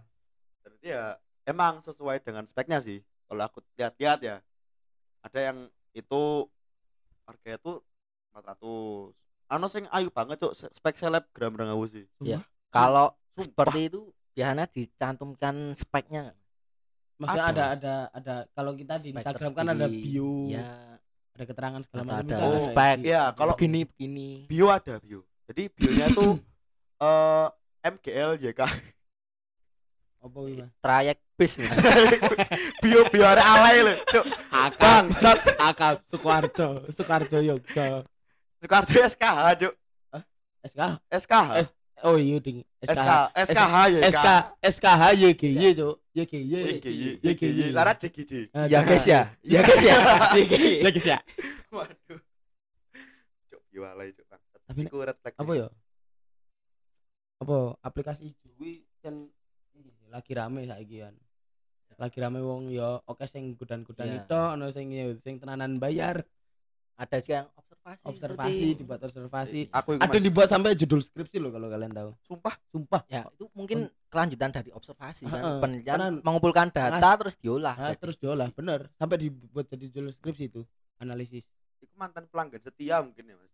Dan 0.63 0.71
itu 0.79 0.85
ya 0.87 1.03
emang 1.43 1.83
sesuai 1.83 2.23
dengan 2.23 2.47
speknya 2.47 2.79
sih. 2.79 3.03
Kalau 3.27 3.43
aku 3.43 3.59
lihat-lihat 3.75 4.19
ya. 4.23 4.39
Ada 5.19 5.51
yang 5.51 5.57
itu 5.91 6.47
harganya 7.27 7.59
tuh 7.59 7.83
400. 8.31 9.11
Ano 9.51 9.67
sing 9.67 9.83
ayu 9.91 10.07
banget 10.07 10.39
cuk 10.39 10.55
spek 10.55 10.95
selebgram 10.95 11.59
dong 11.59 11.67
aku 11.67 11.85
sih. 11.91 12.05
Iya. 12.23 12.39
kalau 12.67 13.11
seperti 13.35 13.91
itu 13.91 14.11
biasanya 14.31 14.63
dicantumkan 14.67 15.75
speknya? 15.75 16.31
Maksudnya 17.17 17.45
Ada, 17.49 17.49
ada 17.49 17.65
ada 17.73 17.95
ada 18.13 18.35
kalau 18.53 18.71
kita 18.73 19.01
di 19.01 19.09
Instagram 19.09 19.51
kan 19.51 19.65
ada 19.67 19.87
bio, 19.89 20.45
ya 20.45 20.69
ada 21.33 21.43
keterangan 21.43 21.81
segala 21.81 22.01
macam. 22.03 22.17
ada 22.17 22.29
itu 22.29 22.45
ada 22.45 22.59
spek. 22.61 22.97
Iya, 23.01 23.23
kalau 23.33 23.53
begini 23.57 23.81
begini 23.83 24.29
bio 24.45 24.67
ada 24.69 24.93
bio. 25.01 25.21
Jadi 25.49 25.63
bionya 25.69 26.07
tuh 26.13 26.37
eh 27.05 27.47
MGL 27.83 28.31
YK. 28.43 28.61
apa 30.17 30.39
iki, 30.43 30.63
trayek 30.77 31.17
bis 31.33 31.53
bio 32.83 33.01
bio 33.07 33.25
ada 33.25 33.41
alay 33.41 33.81
lho, 33.81 33.93
cuk. 34.05 34.25
Bangsat. 34.75 35.37
Akap 35.57 36.01
Sukoharjo, 36.09 36.67
Sukoharjo 36.91 37.37
Yogyo. 37.39 38.01
Soekarjo 38.57 38.97
SKH, 39.07 39.39
cuk. 39.57 39.73
SK. 40.67 40.81
SKH. 41.09 41.49
S- 41.63 41.75
Oh 42.05 42.13
iya 42.13 42.37
ding. 42.37 42.61
SK 42.77 43.09
SKH 43.33 43.75
ya 43.89 43.99
SK 44.05 44.27
SKH 44.61 45.01
YGY, 45.17 45.65
Cuk. 45.73 45.95
YGY. 46.17 46.81
YGY 46.81 47.21
YGY. 47.21 47.69
Lara 47.77 47.93
Ah, 48.57 48.65
ya 48.65 48.81
guys 48.81 49.05
ya 49.05 49.21
ya 49.45 49.61
guys 49.61 49.83
ya 49.85 49.97
Ya 50.81 50.89
guys 50.89 51.05
ya. 51.05 51.17
waduh 51.75 52.19
cuk 53.45 53.61
biwalai 53.69 54.09
cuk 54.17 54.25
bangsat. 54.25 54.59
Tapi 54.65 54.79
Iku 54.89 54.97
red 55.05 55.17
flag 55.21 55.35
Apa 55.37 55.51
ya? 55.53 55.67
Apa 57.37 57.57
aplikasi 57.85 58.33
Jui 58.41 58.81
kan 59.05 59.29
lagi 60.09 60.31
rame 60.33 60.65
saiki 60.65 61.05
kan. 61.05 61.13
Lagi 61.97 62.17
rame 62.17 62.41
wong 62.41 62.73
ya 62.73 62.97
oke 63.05 63.25
sing 63.29 63.53
godan-godan 63.53 64.09
Iya. 64.09 64.17
itu 64.25 64.37
ono 64.37 64.65
sing 64.73 64.89
ya, 64.89 65.05
sing 65.21 65.37
tenanan 65.37 65.77
bayar, 65.77 66.25
ada 66.97 67.17
juga 67.17 67.33
yang 67.35 67.47
observasi 67.53 68.03
observasi, 68.03 68.51
seperti- 68.51 68.75
dibuat 68.75 68.99
observasi. 68.99 69.59
aku 69.69 69.89
iku 69.93 70.01
Ada 70.03 70.11
mas 70.11 70.23
dibuat 70.23 70.47
sampai 70.49 70.71
judul 70.73 70.99
skripsi 70.99 71.37
loh 71.37 71.49
kalau 71.49 71.67
kalian 71.67 71.91
tahu. 71.91 72.09
sumpah 72.21 72.55
Sumpah. 72.67 73.01
ya 73.07 73.23
itu 73.29 73.45
mungkin 73.53 73.77
kelanjutan 74.07 74.49
dari 74.51 74.69
observasi 74.69 75.23
kan 75.23 75.37
Heeh. 75.37 75.59
penelitian 75.59 75.95
Karena- 75.95 76.19
mengumpulkan 76.19 76.67
data 76.69 77.09
terus 77.15 77.35
diolah 77.37 77.75
Nah, 77.75 77.87
jadi 77.87 77.97
terus 77.97 78.15
diolah, 78.17 78.47
bener. 78.51 78.91
Sampai 78.93 79.17
dibuat 79.19 79.65
jadi 79.67 79.85
judul 79.87 80.11
skripsi 80.11 80.43
itu, 80.49 80.61
analisis. 80.97 81.45
iku 81.77 81.93
mantan 81.95 82.25
pelanggan 82.25 82.59
setia 82.59 82.99
mungkin 82.99 83.23
ya 83.23 83.35
mas 83.35 83.53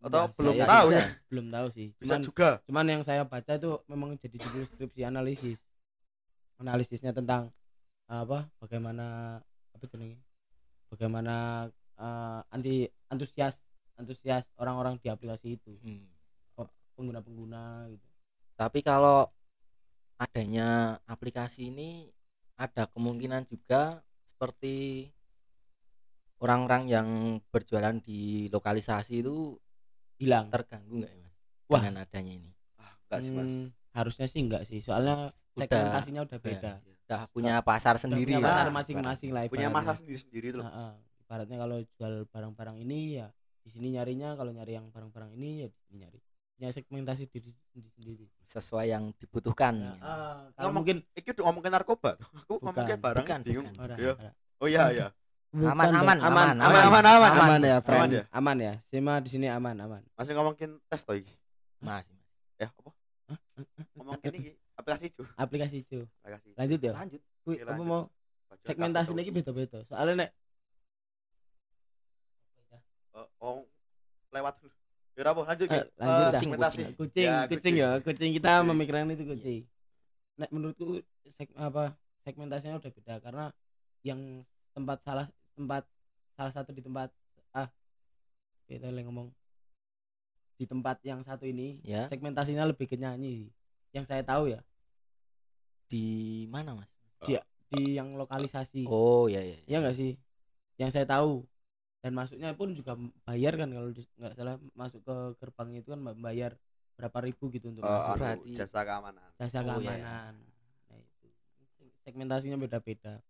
atau 0.00 0.20
Nah, 0.20 0.28
belum 0.30 0.52
saya 0.54 0.68
tahu 0.70 0.88
ya 0.90 1.04
belum 1.26 1.46
tahu 1.48 1.66
sih 1.70 1.86
bisa 1.94 2.04
cuman 2.06 2.20
juga 2.22 2.48
cuman 2.62 2.84
yang 2.86 3.02
saya 3.02 3.22
baca 3.24 3.52
itu 3.52 3.70
memang 3.84 4.14
jadi 4.16 4.36
judul 4.38 4.64
skripsi 4.68 5.00
analisis 5.02 5.58
analisisnya 6.56 7.10
tentang 7.10 7.50
apa 8.06 8.46
bagaimana 8.56 9.40
apa 9.72 9.82
itu 9.82 9.96
namanya 9.96 10.20
bagaimana 10.88 11.34
eh, 11.96 12.40
anti 12.50 12.74
antusias 13.08 13.54
antusias 13.94 14.44
orang-orang 14.58 14.98
di 14.98 15.08
aplikasi 15.08 15.56
itu. 15.56 15.74
Hmm. 15.82 16.10
pengguna-pengguna 16.94 17.90
gitu. 17.90 18.06
Tapi 18.54 18.78
kalau 18.78 19.26
adanya 20.14 20.94
aplikasi 21.10 21.74
ini 21.74 22.06
ada 22.54 22.86
kemungkinan 22.86 23.50
juga 23.50 23.98
seperti 24.30 25.10
orang-orang 26.38 26.86
yang 26.86 27.08
berjualan 27.50 27.98
di 27.98 28.46
lokalisasi 28.46 29.26
itu 29.26 29.58
hilang. 30.22 30.54
terganggu 30.54 31.02
nggak 31.02 31.10
ya 31.10 31.18
mas? 31.18 31.34
Wah. 31.66 31.82
dengan 31.82 31.96
adanya 32.06 32.32
ini. 32.38 32.50
Ah 32.78 32.94
enggak 33.10 33.20
sih 33.26 33.32
mas. 33.34 33.50
Hmm, 33.50 33.66
harusnya 33.90 34.26
sih 34.30 34.40
enggak 34.46 34.62
sih. 34.70 34.78
Soalnya 34.86 35.14
Udah- 35.58 35.66
segmentasinya 35.66 36.20
udah 36.30 36.38
beda. 36.38 36.72
udah 37.04 37.22
punya 37.34 37.54
pasar 37.60 37.98
sendiri 38.00 38.38
punya 38.38 38.48
pasar 38.48 38.68
masing-masing 38.72 39.30
lah 39.34 39.42
punya 39.50 39.68
ibaratnya. 39.68 39.92
masa 39.92 39.98
sendiri 39.98 40.18
sendiri 40.22 40.48
tuh. 40.54 40.62
Heeh. 40.64 40.92
Ibaratnya 41.34 41.58
kalau 41.58 41.76
jual 41.82 42.14
barang-barang 42.30 42.76
ini 42.78 43.18
ya 43.18 43.26
di 43.58 43.68
sini 43.68 43.90
nyarinya 43.90 44.38
kalau 44.38 44.54
nyari 44.54 44.78
yang 44.78 44.86
barang-barang 44.88 45.34
ini 45.34 45.50
ya 45.58 45.68
di 45.68 45.78
sini 45.82 45.96
nyari 45.98 46.18
punya 46.54 46.70
segmentasi 46.70 47.26
diri 47.26 47.50
sendiri 47.90 48.26
sesuai 48.46 48.86
yang 48.86 49.10
dibutuhkan 49.18 49.74
Nah, 49.74 49.90
gitu. 49.90 50.06
ah, 50.06 50.14
kalau 50.54 50.70
Ngomong- 50.70 50.74
mungkin 50.78 50.96
iki 51.12 51.28
udah 51.34 51.44
ngomongin 51.44 51.72
narkoba 51.74 52.10
aku 52.14 52.52
Bukan, 52.54 52.70
ngomongin 52.70 52.98
barang 53.02 53.24
bukan, 53.26 53.40
bingung 53.42 53.66
bukan. 53.66 53.82
Ora, 53.82 53.94
Iya. 53.98 54.12
ora. 54.14 54.30
oh 54.62 54.68
iya 54.70 54.84
iya 54.92 55.06
Bukan 55.50 55.70
Aman, 55.70 55.86
aman, 55.86 55.98
aman, 55.98 56.18
aman, 56.18 56.22
aman, 56.22 56.54
aman, 56.58 56.82
aman, 56.82 57.04
aman, 57.06 57.30
aman 57.32 57.60
ya, 57.60 57.74
aman 57.74 57.82
friend. 57.84 58.10
ya? 58.12 58.22
Aman 58.32 58.56
ya. 58.58 58.72
Sima 58.88 59.14
di 59.18 59.28
sini 59.28 59.46
aman, 59.48 59.74
aman. 59.76 60.02
masih 60.14 60.32
ngomongin 60.32 60.70
tes 60.88 61.02
toh 61.02 61.14
iki 61.14 61.34
masih 61.78 62.14
mas. 62.14 62.30
ya 62.56 62.68
apa 62.70 62.90
ngomongin 63.94 64.30
ini 64.32 64.50
aplikasi 64.74 65.10
itu 65.10 65.22
Aplikasi 65.34 65.76
itu. 65.80 65.98
aplikasi. 66.20 66.48
Lanjut 66.54 66.80
ya. 66.80 66.92
lanjut 66.92 67.20
Kuwi 67.42 67.56
apa 67.60 67.74
mau 67.76 68.06
segmentasi 68.62 69.10
lagi 69.12 69.30
beda-beda. 69.30 69.78
Soalnya 69.84 70.14
nek 70.16 70.30
Eh, 73.14 73.28
oh 73.40 73.62
lewat 74.30 74.54
dulu. 74.58 74.74
Ya 75.14 75.22
apa 75.30 75.40
lanjut 75.46 75.66
Ki. 75.70 75.78
lanjut 75.94 76.26
Eh, 76.26 76.40
segmentasi 76.42 76.80
kucing, 76.98 77.26
Ya, 77.30 77.46
kucing 77.46 77.74
ya, 77.78 77.90
kucing 78.02 78.30
kita 78.34 78.50
Kucing. 78.50 78.66
memikirkan 78.66 79.14
itu 79.14 79.22
kucing. 79.24 79.62
Nek 80.34 80.50
menurutku 80.50 80.98
seg, 81.38 81.46
apa 81.54 81.94
segmentasinya 82.26 82.82
udah 82.82 82.90
beda. 82.90 83.14
Karena 83.22 83.44
yang 84.02 84.42
tempat 84.74 84.98
salah 85.06 85.26
tempat 85.54 85.86
salah 86.34 86.50
satu 86.50 86.74
di 86.74 86.82
tempat 86.82 87.14
ah 87.54 87.70
kita 88.66 88.90
lagi 88.90 89.06
ngomong. 89.06 89.30
Di 90.58 90.66
tempat 90.66 90.98
yang 91.06 91.22
satu 91.22 91.46
ini 91.46 91.78
ya. 91.86 92.10
segmentasinya 92.10 92.66
lebih 92.66 92.90
ke 92.90 92.98
nyanyi 92.98 93.46
sih. 93.46 93.50
Yang 93.94 94.10
saya 94.10 94.22
tahu 94.26 94.50
ya. 94.50 94.60
Di 95.86 96.04
mana 96.50 96.74
mas? 96.74 96.90
Di 97.70 97.94
yang 97.94 98.18
lokalisasi. 98.18 98.86
oh 98.86 99.26
ya 99.30 99.38
ya 99.42 99.58
Iya 99.66 99.76
enggak 99.78 99.94
sih? 99.94 100.18
Yang 100.74 100.90
saya 100.98 101.06
tahu 101.06 101.46
dan 102.04 102.12
masuknya 102.12 102.52
pun 102.52 102.76
juga 102.76 103.00
bayar 103.24 103.56
kan 103.56 103.72
kalau 103.72 103.88
nggak 103.88 104.34
salah 104.36 104.60
masuk 104.76 105.00
ke 105.00 105.16
gerbang 105.40 105.80
itu 105.80 105.88
kan 105.88 106.00
bayar 106.20 106.52
berapa 107.00 107.18
ribu 107.24 107.48
gitu 107.48 107.72
untuk 107.72 107.80
Eh, 107.80 107.88
masuk. 107.88 108.20
Berarti- 108.20 108.52
jasa 108.54 108.84
keamanan 108.84 109.24
jasa 109.40 109.58
Oh, 109.64 109.80
iya, 109.80 109.96
keamanan. 109.96 110.32
Nah, 110.84 110.96
itu. 111.00 111.26
Segmentasinya 112.04 112.60
beda-beda. 112.60 113.24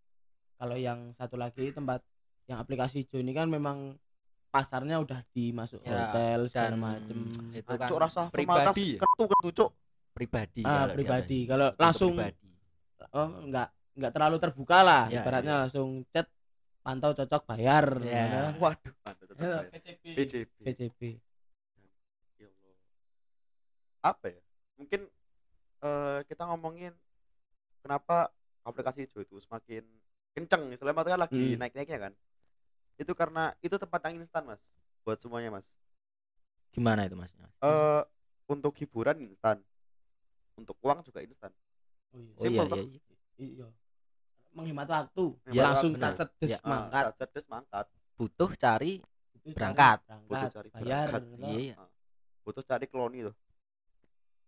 Kalau 0.59 0.75
yang 0.75 1.15
satu 1.15 1.39
lagi 1.39 1.71
tempat 1.71 2.03
yang 2.51 2.59
aplikasi 2.59 3.07
hijau 3.07 3.23
ini 3.23 3.31
kan 3.31 3.47
memang 3.47 3.95
pasarnya 4.51 4.99
udah 4.99 5.23
dimasuk 5.31 5.79
Ya, 5.81 6.11
hotel 6.11 6.39
segala 6.51 6.75
dan 6.75 6.75
macem. 6.77 7.17
itu 7.55 7.73
kan 7.73 7.87
cuk 7.87 7.99
rasa 7.99 8.21
pribadi 8.27 8.95
ya? 8.95 9.01
ketu 9.01 9.23
ketu 9.31 9.49
cuk 9.55 9.69
pribadi 10.11 10.61
Ah, 10.61 10.83
kalau 10.83 10.95
pribadi. 10.99 11.37
main. 11.39 11.47
Kalau 11.47 11.67
langsung 11.75 12.11
pribadi. 12.11 12.47
oh 13.11 13.29
enggak 13.39 13.67
enggak 13.95 14.11
terlalu 14.11 14.37
terbuka 14.37 14.77
lah. 14.83 15.03
Ya, 15.07 15.23
Ibaratnya 15.23 15.53
ya. 15.55 15.59
langsung 15.63 16.03
chat 16.11 16.27
pantau 16.85 17.11
cocok 17.11 17.41
bayar. 17.49 17.85
Ya. 17.99 18.13
ya. 18.29 18.43
waduh 18.61 18.93
mantap 19.01 19.25
tetep 19.25 19.41
Ya, 19.41 19.57
bayar. 19.57 19.71
PCB 19.73 20.53
PCB. 20.61 20.99
Ya 22.37 22.47
Allah. 22.47 22.77
apa 24.05 24.25
ya 24.29 24.41
mungkin 24.77 25.01
eh, 25.81 26.19
kita 26.29 26.45
ngomongin 26.45 26.93
kenapa 27.81 28.29
aplikasi 28.61 29.05
hijau 29.05 29.21
itu 29.21 29.41
semakin 29.41 29.81
kenceng 30.37 30.69
istilahnya 30.69 31.01
kan 31.01 31.19
lagi 31.19 31.55
Hmm. 31.55 31.57
naik-naiknya 31.57 31.99
kan 31.99 32.13
itu 32.95 33.11
karena 33.11 33.51
itu 33.59 33.75
tempat 33.75 33.99
yang 34.05 34.21
instan 34.21 34.45
mas 34.45 34.61
buat 35.01 35.17
semuanya 35.17 35.49
mas 35.49 35.65
gimana 36.69 37.07
itu 37.07 37.15
mas 37.15 37.31
eh 37.33 38.01
untuk 38.45 38.77
hiburan 38.77 39.17
instan 39.25 39.57
untuk 40.53 40.77
uang 40.85 41.01
juga 41.01 41.25
instan 41.25 41.49
Oh 42.13 42.21
iya. 42.21 42.31
oh 42.31 42.41
Simple 42.41 42.65
iya 42.65 42.71
toh. 42.71 42.77
iya 42.85 42.99
Iya. 43.35 43.67
Menghemat 44.55 44.87
waktu. 44.87 45.25
Menghemat 45.43 45.65
langsung 45.67 45.91
waktu, 45.91 45.99
benar. 45.99 46.13
sat 46.15 46.29
des 46.37 46.49
Ya, 46.49 46.59
mangkat. 46.63 47.03
saat 47.03 47.15
cerdas 47.17 47.45
mangkat 47.45 47.85
butuh 48.15 48.51
cari 48.55 48.93
cari 49.35 49.51
Berangkat. 49.51 49.97
berangkat, 50.01 50.25
butuh 50.25 50.49
cari 50.49 50.69
bayar. 50.71 51.05
berangkat. 51.11 51.21
iya 51.43 51.59
iya 51.61 51.75
Ah, 51.75 51.89
butuh 52.41 52.63
cari 52.63 52.85
kloni 52.85 53.19
tuh 53.21 53.35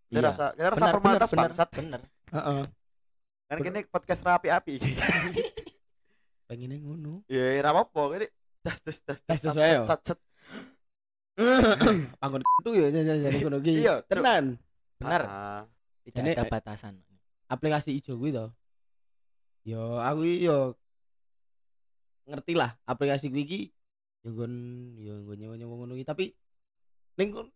kita 0.08 0.16
Iya. 0.16 0.24
rasa 0.26 0.46
kita 0.54 0.70
rasa 0.72 0.86
formalitas 0.90 1.30
benar 1.30 1.44
bangsat 1.46 1.70
benar 1.70 2.02
Heeh. 2.30 2.62
kan 3.46 3.54
Bener. 3.54 3.66
kini 3.68 3.80
podcast 3.86 4.22
rapi-api 4.24 4.76
Pengennya 6.48 6.80
ngono. 6.80 7.28
ya 7.28 7.44
ya 7.54 7.62
apa 7.62 7.84
apa 7.84 8.02
ini 8.16 8.28
das 8.64 8.80
das 8.82 8.98
das 9.04 9.20
Das, 9.22 9.40
das 9.44 9.84
sat 9.84 10.00
sat 10.02 10.20
Panggon 12.18 12.42
itu 12.42 12.70
ya 12.74 12.88
jadi 12.90 13.20
jadi 13.22 13.38
ngono 13.40 13.58
ki. 13.60 13.74
Iya. 13.78 13.96
Tenan. 14.08 14.56
benar 14.98 15.22
Ah, 15.24 15.62
tidak 16.02 16.34
ada 16.34 16.46
batasan 16.48 16.98
Aplikasi 17.46 17.94
ijo 17.94 18.16
kuwi 18.16 18.32
to. 18.32 18.48
Yo 19.68 20.00
aku 20.00 20.24
yo 20.24 20.80
ngerti 22.24 22.56
lah 22.56 22.80
aplikasi 22.88 23.28
kuwi 23.28 23.44
iki. 23.44 23.62
Yo 24.24 24.32
nggon 24.32 24.54
yo 25.04 25.14
nggon 25.28 25.38
nyewa-nyewa 25.44 25.74
ngono 25.76 25.94
ki 26.00 26.08
tapi 26.08 26.26
ning 27.20 27.36
kon- 27.36 27.52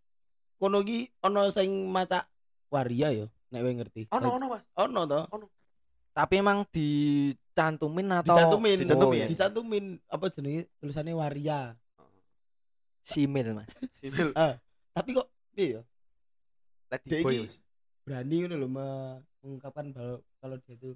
kono 0.59 0.83
ki 0.83 1.07
ono 1.23 1.47
sing 1.55 1.87
maca 1.87 2.27
waria 2.67 3.15
yo 3.15 3.31
nek 3.55 3.63
kowe 3.63 3.71
ngerti. 3.79 4.01
Ono 4.11 4.27
ono 4.35 4.45
mas. 4.51 4.63
Ono 4.75 5.07
to. 5.07 5.19
Tapi 6.11 6.43
emang 6.43 6.67
dicantumin 6.67 8.11
atau 8.11 8.35
dicantumin. 8.35 8.75
Dicantumin. 8.83 9.07
Oh, 9.07 9.15
iya. 9.15 9.27
dicantumin. 9.31 9.85
Apa 10.11 10.27
jenenge? 10.35 10.67
Tulisannya 10.83 11.15
waria. 11.15 11.79
Simil 13.07 13.55
mas. 13.55 13.71
simil. 13.95 14.35
Tapi 14.95 15.09
kok 15.15 15.31
piye 15.55 15.79
yo? 15.79 15.81
Mas. 16.91 17.55
berani 18.03 18.35
ngono 18.43 18.55
lho 18.59 18.67
me- 18.67 19.21
mengungkapkan 19.39 19.95
kalau 19.95 20.19
kalau 20.43 20.59
dia 20.67 20.75
itu 20.75 20.91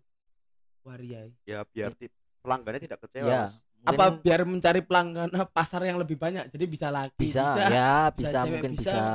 waria 0.85 1.25
ya 1.43 1.65
biar 1.65 1.91
ti- 1.91 2.13
pelanggannya 2.39 2.79
tidak 2.79 2.99
kecewa 3.01 3.25
Ya. 3.25 3.41
mas 3.43 3.57
mungkin 3.81 3.89
apa 3.91 4.05
biar 4.17 4.41
mencari 4.45 4.81
pelanggan 4.81 5.29
pasar 5.49 5.81
yang 5.83 5.97
lebih 5.97 6.15
banyak 6.15 6.49
jadi 6.49 6.65
bisa 6.65 6.87
laki 6.89 7.17
bisa, 7.19 7.43
ya 7.69 8.09
bisa, 8.09 8.39
cewek, 8.41 8.49
mungkin 8.53 8.71
bisa. 8.77 8.89
bisa. 8.93 9.05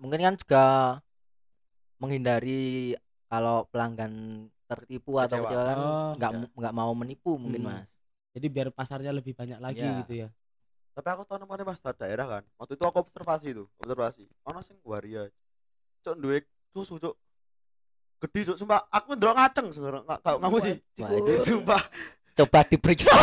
Mungkin 0.00 0.20
kan 0.22 0.34
juga 0.34 0.64
menghindari 2.00 2.94
kalau 3.26 3.68
pelanggan 3.68 4.12
tertipu 4.64 5.18
atau 5.18 5.42
Kecewa. 5.42 5.48
kecewa 5.50 5.62
kan 5.66 5.78
Oh, 5.78 6.10
nggak 6.16 6.32
ya. 6.32 6.40
nggak 6.56 6.74
mau 6.74 6.92
menipu 6.94 7.34
mungkin 7.36 7.62
Hmm. 7.62 7.74
mas. 7.76 7.90
jadi 8.30 8.46
biar 8.46 8.68
pasarnya 8.70 9.10
lebih 9.10 9.34
banyak 9.34 9.58
lagi 9.58 9.82
Ya. 9.82 9.98
gitu 10.00 10.14
ya 10.16 10.28
tapi 10.90 11.06
aku 11.08 11.22
tahu 11.24 11.38
namanya 11.38 11.66
mas 11.66 11.82
daerah 11.82 12.26
kan 12.28 12.42
waktu 12.56 12.74
itu 12.74 12.84
aku 12.84 12.98
observasi 13.00 13.46
itu 13.50 13.64
observasi 13.78 14.24
ono 14.44 14.60
sing 14.60 14.78
waria 14.82 15.26
cok 16.00 16.14
duwe 16.14 16.42
susu 16.70 16.96
cok 16.96 17.14
gede 18.20 18.52
cok 18.52 18.56
sumpah. 18.56 18.80
Aku 18.88 19.16
ndelok 19.16 19.34
ngaceng 19.34 19.66
tahu 20.20 20.36
kamu 20.38 20.56
sih. 20.60 20.74
Wah, 20.96 21.10
itu 21.10 21.32
sumpah. 21.40 21.82
Coba 22.36 22.60
diperiksa. 22.62 23.10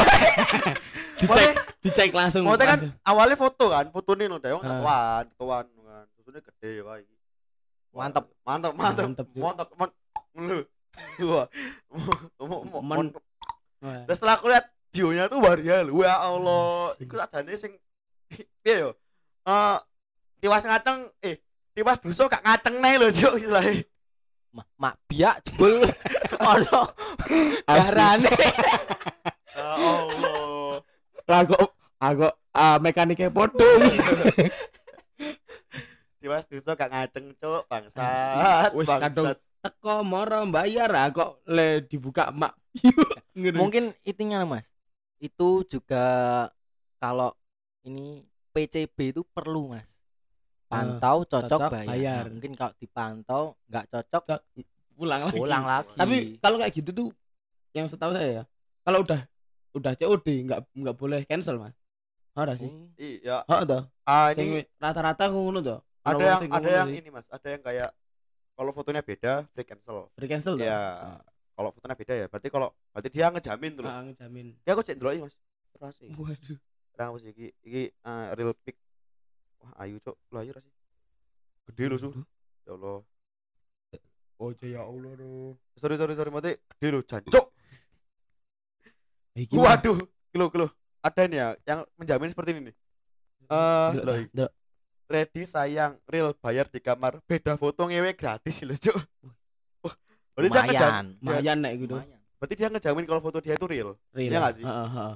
Dicek 1.17 1.53
dicek 1.81 2.11
langsung 2.13 2.45
Maksudnya 2.45 2.67
kan 2.69 2.79
awalnya 3.01 3.33
foto 3.33 3.73
kan 3.73 3.89
foto 3.89 4.13
nih 4.13 4.29
loh 4.29 4.37
dewang 4.37 4.61
Ah. 4.61 4.69
tatuan 4.69 5.23
tatuan 5.33 5.65
kan. 5.65 6.05
Susunya 6.13 6.41
gede 6.45 6.71
Wah, 6.85 6.97
Mantep. 7.97 8.25
mantap 8.45 8.73
mantap 8.77 9.05
mantap 9.33 9.67
mantap 9.73 9.97
Men-. 10.37 10.67
Wah. 11.25 11.47
Dan 13.81 14.13
setelah 14.13 14.37
aku 14.37 14.45
lihat 14.53 14.69
bionya 14.93 15.25
tuh 15.25 15.41
waria 15.41 15.81
lu 15.81 16.05
ya 16.05 16.21
Allah. 16.21 16.93
Iku 16.97 17.17
ajane 17.17 17.57
sing 17.57 17.73
piye 18.29 18.85
yo? 18.85 18.93
Eh 19.41 19.77
tiwas 20.37 20.61
ngaceng 20.61 21.09
eh 21.21 21.41
tiwas 21.73 21.97
dosa 21.97 22.29
gak 22.29 22.45
ngaceng 22.45 22.77
nih 22.77 22.93
lho 23.01 23.09
cuk 23.09 23.33
istilahnya 23.41 23.81
Ma- 24.57 24.65
mak 24.81 24.95
biak 25.05 25.45
jebul 25.45 25.85
ono 26.57 26.81
garane. 27.61 28.33
ya 29.57 29.67
Allah 29.77 30.81
lah 31.27 31.41
kok 31.45 31.69
aku 32.01 32.27
ah, 32.57 32.77
mekaniknya 32.81 33.29
podong 33.29 33.85
tiwas 36.17 36.49
dosa 36.49 36.73
gak 36.73 36.89
ngaceng 36.89 37.37
cuk 37.37 37.69
bangsat 37.69 38.73
Wis 38.73 38.89
kadung 38.89 39.29
bangsat 39.29 39.37
teko 39.61 40.01
moro 40.01 40.41
bayar 40.49 40.89
ah 40.93 41.09
kok 41.13 41.41
le 41.49 41.83
dibuka 41.85 42.29
mak. 42.31 42.55
Mungkin 43.33 43.93
itunya 44.05 44.45
mas. 44.45 44.69
Itu 45.17 45.65
juga 45.65 46.47
kalau 47.01 47.33
ini 47.83 48.25
PCB 48.53 49.17
itu 49.17 49.21
perlu 49.33 49.73
mas. 49.73 49.96
Pantau 50.67 51.23
cocok, 51.23 51.47
cocok, 51.47 51.69
bayar. 51.71 51.87
bayar. 51.87 52.23
Nah, 52.27 52.33
mungkin 52.35 52.53
kalau 52.59 52.73
dipantau 52.75 53.43
nggak 53.71 53.85
cocok 53.87 54.23
pulang 54.97 55.21
lagi. 55.29 55.37
pulang 55.37 55.63
lagi. 55.63 55.93
tapi 55.93 56.15
kalau 56.41 56.57
kayak 56.59 56.73
gitu 56.73 56.89
tuh 56.91 57.07
yang 57.71 57.85
setahu 57.85 58.11
saya 58.17 58.41
ya 58.41 58.43
kalau 58.81 59.05
udah 59.05 59.21
udah 59.77 59.93
COD 59.93 60.27
nggak 60.49 60.59
nggak 60.73 60.95
boleh 60.97 61.21
cancel 61.29 61.61
mas. 61.61 61.77
Ada 62.33 62.53
sih. 62.57 62.69
Oh, 62.69 62.89
iya. 62.97 63.45
Oh 63.45 63.61
toh 63.63 63.83
ah 64.03 64.33
ini 64.33 64.65
rata-rata 64.81 65.29
ngono 65.29 65.59
toh. 65.61 65.79
Ada 66.01 66.23
yang 66.23 66.41
ada 66.51 66.69
yang 66.69 66.87
sih. 66.89 66.97
ini 66.99 67.09
mas. 67.13 67.27
Ada 67.29 67.47
yang 67.55 67.61
kayak 67.61 67.89
kalau 68.57 68.71
fotonya 68.73 69.05
beda 69.05 69.45
free 69.53 69.67
cancel. 69.67 70.09
Free 70.17 70.29
cancel 70.29 70.57
toh? 70.57 70.65
Ya 70.65 71.21
kalau 71.53 71.69
fotonya 71.71 71.95
beda 71.95 72.13
ya 72.13 72.25
berarti 72.27 72.47
kalau 72.49 72.69
berarti 72.91 73.09
dia 73.13 73.29
ngejamin 73.29 73.71
tuh 73.77 73.83
ah 73.85 74.01
ngejamin. 74.03 74.47
Ya 74.65 74.73
aku 74.73 74.81
cek 74.81 74.97
dulu 74.97 75.29
mas. 75.29 75.35
Terus 75.77 75.97
waduh. 76.17 76.57
Aku 76.97 77.17
sih 77.21 77.29
iki 77.29 77.47
iki 77.61 77.83
eh, 77.93 78.25
real 78.33 78.57
pic 78.65 78.73
wah 79.67 79.83
ayu 79.83 79.99
cok 79.99 80.15
lu 80.31 80.37
ayu 80.39 80.51
rasih 80.55 80.73
gede 81.67 81.83
lu 81.91 81.97
su. 81.99 82.09
Ya 82.63 82.71
Allah. 82.79 83.03
Oh 84.39 84.53
ya 84.63 84.81
Allah 84.87 85.11
tuh 85.19 85.59
sorry 85.75 85.99
sorry 85.99 86.15
sorry 86.15 86.31
mati. 86.31 86.55
Gede 86.55 86.87
lu 86.95 87.03
jancuk 87.03 87.51
iki 89.35 89.53
waduh. 89.59 89.99
Kilo 90.31 90.47
kilo 90.47 90.67
ada 91.03 91.21
ini 91.27 91.35
ya 91.39 91.47
yang 91.67 91.83
menjamin 91.99 92.31
seperti 92.31 92.55
ini 92.55 92.61
nih. 92.71 92.75
Eh 93.47 93.91
tah, 94.03 94.17
delok. 94.31 94.51
ready 95.07 95.43
sayang 95.43 95.99
real 96.07 96.31
bayar 96.39 96.71
di 96.71 96.79
kamar. 96.79 97.19
Beda 97.27 97.59
foto 97.59 97.87
ngewe 97.87 98.15
gratis 98.15 98.63
lho 98.63 98.75
cok 98.75 98.97
dia 100.37 100.61
ngejamin 100.69 100.69
lumayan. 100.69 101.05
lumayan 101.21 101.57
nek 101.57 101.73
gitu. 101.81 101.95
Berarti 102.37 102.53
dia 102.53 102.69
ngejamin 102.69 103.05
kalau 103.09 103.21
foto 103.21 103.41
dia 103.41 103.57
itu 103.57 103.65
real? 103.65 103.97
Real. 104.13 104.29
Iya 104.29 104.37
nggak 104.37 104.53
sih? 104.53 104.63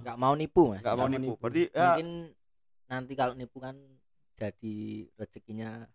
Nggak 0.02 0.18
mau 0.18 0.34
nipu 0.34 0.62
mas. 0.74 0.82
nggak 0.82 0.96
mau 0.98 1.06
mau 1.06 1.10
nipu. 1.14 1.22
nipu. 1.22 1.34
berarti 1.38 1.64
ya 1.70 1.86
Mungkin 1.94 2.10
nanti 2.90 3.14
kalau 3.14 3.34
nipu 3.38 3.58
kan 3.62 3.76
jadi 4.42 4.78
rezekinya 5.22 5.86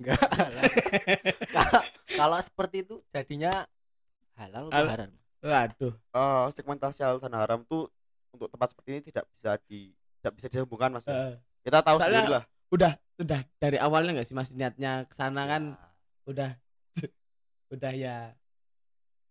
enggak 0.00 0.16
halal. 0.32 0.62
kalau 2.20 2.38
seperti 2.40 2.88
itu 2.88 3.04
jadinya 3.12 3.68
halal 4.40 4.72
atau 4.72 4.80
Hal- 4.80 4.92
haram? 4.96 5.10
Waduh. 5.44 5.92
Eh, 5.92 6.44
segmentasi 6.56 7.04
halal 7.04 7.20
dan 7.20 7.36
haram 7.36 7.60
tuh 7.68 7.92
untuk 8.32 8.48
tempat 8.48 8.72
seperti 8.72 8.88
ini 8.96 9.00
tidak 9.04 9.28
bisa 9.36 9.60
di 9.68 9.92
tidak 10.18 10.32
bisa 10.40 10.46
disambungkan 10.48 10.96
mas. 10.96 11.04
Heeh. 11.04 11.36
kita 11.64 11.80
tahu 11.80 11.96
sendiri 11.96 12.28
lah 12.28 12.44
udah 12.68 12.92
udah 13.20 13.40
dari 13.56 13.78
awalnya 13.80 14.20
nggak 14.20 14.26
sih 14.28 14.36
mas 14.36 14.52
niatnya 14.52 15.04
ke 15.08 15.14
sana 15.16 15.48
kan 15.48 15.62
udah 16.28 16.56
udah 17.72 17.92
ya 17.92 18.32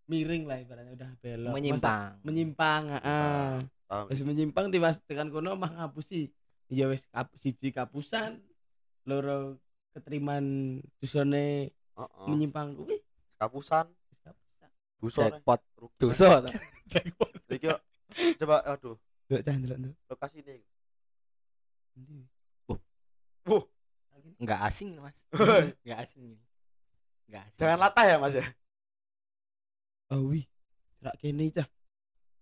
miring 0.08 0.46
lah 0.46 0.58
ibaratnya 0.62 0.94
udah 0.94 1.10
belok. 1.20 1.54
Menyimpang. 1.58 2.22
menyimpang 2.22 2.84
heeh. 2.94 3.50
Tahu 3.89 4.04
Wis 4.10 4.22
menyimpang 4.22 4.66
tiba 4.70 4.94
tekan 5.10 5.30
kono 5.34 5.58
mah 5.58 5.72
ngapusi 5.74 6.30
ya 6.74 6.90
wis 6.90 7.06
kap, 7.14 7.30
siji 7.38 7.70
kapusan 7.70 8.42
loro 9.06 9.62
keteriman 9.94 10.80
dusone 10.98 11.70
Heeh. 11.70 12.28
menyimpang. 12.28 12.74
Kuwi 12.74 12.98
kapusan. 13.38 13.88
Buso 14.98 15.20
jackpot. 15.20 15.60
dosa 16.00 16.40
toh. 16.42 16.54
Iki 17.52 17.68
coba 18.40 18.64
aduh. 18.64 18.96
Delok 19.28 19.42
cah 19.44 19.56
delok 19.60 19.78
tuh. 19.84 19.94
lokasi 20.10 20.38
ini. 20.40 20.64
Nggak 24.40 24.60
asing 24.72 24.96
mas. 24.98 25.20
Nggak 25.84 26.00
asing. 26.08 26.40
Nggak 27.28 27.44
asing. 27.52 27.60
Jangan 27.60 27.80
latah 27.84 28.06
ya 28.08 28.16
mas 28.16 28.34
ya? 28.34 28.48
Oh 30.12 30.32
wih, 30.32 30.48
cerak 31.00 31.16
kene 31.20 31.52
cah. 31.52 31.68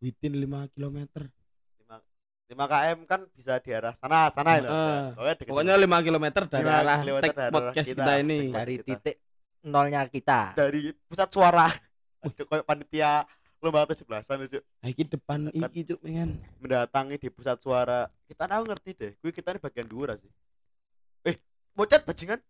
Within 0.02 0.34
5 0.38 0.74
km. 0.74 0.98
5 2.52 2.60
km 2.60 3.00
kan 3.08 3.22
bisa 3.32 3.54
di 3.58 3.72
arah 3.72 3.96
sana 3.96 4.28
sana 4.30 4.52
ya 4.56 4.68
Heeh. 4.68 5.04
pokoknya 5.16 5.36
deket 5.40 5.50
Pokoknya 5.50 5.76
5 5.80 5.88
km 6.04 6.26
dari 6.46 6.62
Lima 6.62 6.76
arah 6.78 7.00
kilometer 7.00 7.32
dari 7.32 7.42
arah 7.42 7.54
podcast 7.54 7.88
kita. 7.88 8.04
kita, 8.04 8.14
ini. 8.20 8.40
Dari 8.52 8.74
kita. 8.76 8.88
titik 8.92 9.16
nolnya 9.62 10.02
kita 10.06 10.42
dari 10.54 10.80
pusat 11.06 11.30
suara 11.30 11.68
kayak 12.22 12.66
panitia 12.66 13.24
lomba 13.58 13.86
17-an 13.86 14.38
lucu 14.42 14.58
Nah, 14.58 14.88
iki 14.90 15.04
depan 15.06 15.40
iki 15.48 15.80
cuk 15.86 16.00
pengen. 16.02 16.42
mendatangi 16.58 17.16
di 17.16 17.30
pusat 17.30 17.56
suara 17.58 18.10
kita 18.26 18.46
tahu 18.46 18.64
ngerti 18.66 18.92
deh 18.94 19.12
gue 19.16 19.32
kita 19.32 19.54
ini 19.54 19.60
bagian 19.60 19.86
dua 19.86 20.18
sih 20.18 20.32
eh 21.24 21.38
bocet 21.72 22.02
bajingan 22.02 22.42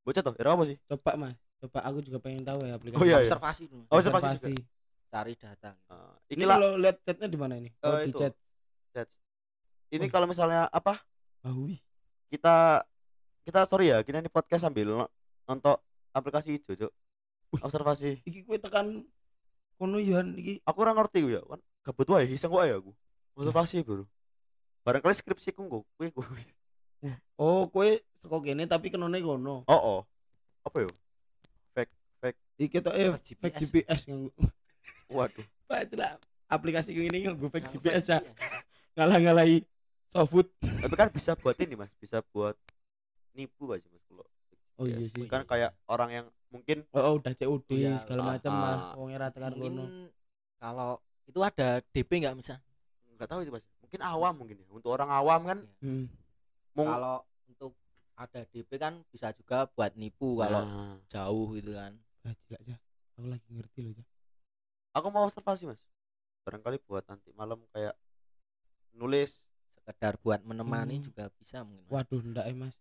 bocet 0.00 0.22
toh 0.22 0.34
era 0.36 0.52
apa 0.52 0.64
sih 0.64 0.76
Coba 0.84 1.12
Mas. 1.16 1.34
Coba 1.58 1.78
aku 1.82 1.98
juga 2.00 2.18
pengen 2.20 2.44
tahu 2.44 2.60
ya 2.62 2.76
aplikasi. 2.76 3.00
Oh, 3.00 3.04
iya, 3.04 3.16
iya. 3.16 3.24
observasi 3.24 3.62
dulu 3.66 3.82
observasi 3.88 4.26
juga. 4.36 4.48
Cari 5.14 5.34
data 5.34 5.70
Eh, 5.86 6.14
Ini 6.28 6.34
ini 6.34 6.42
lah 6.42 6.56
kalau 6.56 6.70
lihat 6.74 6.96
chatnya 7.00 7.28
di 7.28 7.38
mana 7.38 7.54
ini? 7.54 7.70
Oh, 7.80 7.94
Eh, 7.94 8.04
di 8.04 8.10
itu. 8.10 8.18
chat. 8.18 8.34
ini 9.88 10.06
Oh. 10.06 10.10
kalau 10.10 10.26
misalnya 10.26 10.66
apa 10.68 10.98
Oh, 11.42 11.54
wih. 11.62 11.78
kita 12.28 12.82
kita 13.42 13.62
sorry 13.62 13.90
ya 13.90 14.00
kita 14.00 14.18
ini 14.18 14.26
podcast 14.26 14.64
sambil 14.64 14.88
no- 14.88 15.12
nonton 15.44 15.78
aplikasi 16.10 16.50
hijau 16.52 16.74
cuk 16.74 16.92
observasi 17.56 18.18
Iki 18.22 18.42
kowe 18.42 18.58
tekan 18.58 19.06
kono 19.74 19.98
Yohan 19.98 20.34
iki. 20.34 20.58
aku 20.60 20.74
kurang 20.76 20.96
ngerti 20.96 21.22
gue 21.22 21.32
ya 21.32 21.42
kan 21.44 21.60
gabut 21.84 22.08
wae 22.08 22.26
iseng 22.28 22.50
wae 22.50 22.72
aku 22.72 22.90
observasi 23.34 23.82
bro 23.82 24.02
barangkali 24.82 25.14
skripsi 25.14 25.52
ku 25.52 25.62
kok 25.64 25.82
gue 25.94 26.10
gue 26.10 26.26
Oh, 27.36 27.68
kowe 27.68 27.86
saka 28.16 28.36
kene 28.40 28.64
tapi 28.64 28.88
kenone 28.88 29.20
kono. 29.20 29.62
oh 29.62 29.80
oh 29.92 30.00
apa 30.64 30.76
ya 30.80 30.90
Iki 32.54 32.78
tok 32.80 32.94
eh 32.94 33.10
Fake 33.12 33.36
fake 33.36 33.56
GPS. 33.60 34.00
GPS. 34.06 34.30
Waduh 35.14 35.46
Pak 35.64 35.80
celah 35.88 36.18
aplikasi 36.46 36.90
ini 36.92 37.24
nganggo 37.24 37.48
fake 37.48 37.64
Yang 37.64 37.72
GPS 37.78 38.04
ya. 38.10 38.18
Ngalah-ngalahi 38.94 39.64
softfood. 40.10 40.46
tapi 40.60 40.94
kan 40.94 41.08
bisa 41.08 41.32
buat 41.34 41.56
ini 41.56 41.74
mas 41.74 41.90
bisa 41.96 42.20
buat 42.28 42.54
nipu 43.32 43.70
aja 43.70 43.86
mas 43.86 44.04
kalau 44.04 44.26
Oh 44.74 44.84
iya 44.84 44.98
sih. 45.00 45.26
kan 45.26 45.42
kayak 45.44 45.70
orang 45.86 46.10
yang 46.12 46.26
mungkin 46.50 46.82
Oh, 46.90 47.02
oh, 47.04 47.14
udah 47.16 47.30
COD 47.32 47.68
iya. 47.72 47.94
segala 47.96 48.20
Ah, 48.20 48.28
macam 48.34 48.52
ah. 48.52 48.60
lah. 48.60 48.76
Wong 48.94 49.10
era 49.10 49.26
tekan 49.28 49.52
kono. 49.52 49.62
mungkin 49.86 50.10
kalau 50.56 50.90
itu 51.24 51.38
ada 51.40 51.68
DP 51.88 52.10
nggak 52.20 52.34
misal 52.34 52.58
nggak 53.14 53.26
tahu 53.26 53.40
itu 53.40 53.50
mas 53.50 53.64
mungkin 53.78 54.00
awam 54.02 54.34
mungkin 54.34 54.56
ya 54.58 54.66
untuk 54.68 54.90
orang 54.90 55.08
awam 55.08 55.40
kan 55.44 55.58
Hmm. 55.78 56.06
mau 56.72 56.84
kalau 56.84 57.16
untuk 57.46 57.72
ada 58.14 58.40
DP 58.44 58.70
kan 58.74 59.02
bisa 59.08 59.30
juga 59.32 59.66
buat 59.68 59.94
nipu 59.94 60.36
kalau 60.36 60.62
Nah, 60.62 60.98
jauh 61.06 61.54
gitu 61.54 61.72
kan 61.72 61.94
aja. 62.24 62.76
Aku 63.14 63.26
lagi 63.26 63.46
ngerti 63.48 63.78
loh, 63.82 63.92
Cak. 63.94 64.06
Aku 64.94 65.06
mau 65.10 65.26
observasi 65.26 65.66
mas 65.66 65.82
barangkali 66.42 66.78
buat 66.80 67.02
nanti 67.04 67.32
malam 67.32 67.58
kayak 67.70 67.92
nulis 68.92 69.42
sekedar 69.74 70.16
buat 70.16 70.40
menemani 70.40 70.96
Hmm. 70.96 71.04
juga 71.04 71.24
bisa 71.34 71.60
mungkin 71.60 71.84
Mas. 71.84 71.92
Waduh, 71.92 72.22
ndak 72.24 72.46
eh, 72.46 72.56
Mas. 72.56 72.76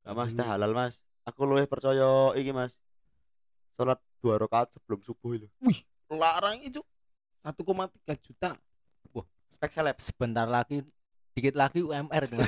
Gak 0.00 0.14
mas, 0.14 0.32
dah 0.32 0.48
halal 0.48 0.72
mas. 0.72 0.94
Aku 1.24 1.44
luwih 1.44 1.64
percaya 1.64 2.04
iki 2.34 2.50
mas. 2.50 2.76
Salat 3.72 3.96
dua 4.18 4.36
rakaat 4.36 4.68
sebelum 4.70 5.00
subuh 5.00 5.32
itu. 5.34 5.48
Larang 6.08 6.60
itu 6.60 6.82
1,3 7.40 7.88
juta. 8.18 8.56
Spek 9.48 9.70
seleb. 9.70 9.96
sebentar 9.98 10.44
lagi 10.44 10.82
dikit 11.32 11.54
lagi 11.54 11.78
UMR 11.80 12.26
gitu. 12.26 12.42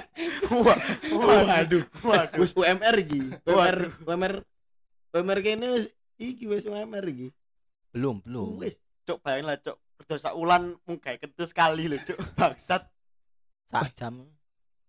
Wah, 0.62 0.78
Waduh. 1.48 1.84
waduh. 2.02 2.38
Wis 2.38 2.52
UMR 2.52 2.94
iki. 3.00 3.20
UMR 3.42 3.76
Waduh. 3.88 3.92
UMR 4.04 4.34
UMR 5.12 5.38
kene 5.40 5.68
iki 6.16 6.44
wis 6.44 6.64
UMR 6.64 7.04
iki. 7.08 7.32
Belum 7.92 8.24
belum 8.24 8.58
Wis. 8.58 8.74
Cuk, 9.04 9.20
bayangin 9.20 9.46
lah 9.46 9.58
cuk. 9.60 9.76
Kerja 10.02 10.34
ulan 10.34 10.74
mung 10.82 10.98
gawe 10.98 11.16
kentu 11.16 11.44
sekali 11.46 11.86
lho 11.86 12.00
cuk. 12.02 12.18
Bangsat. 12.38 12.88
sak 13.72 13.88
jam 13.96 14.28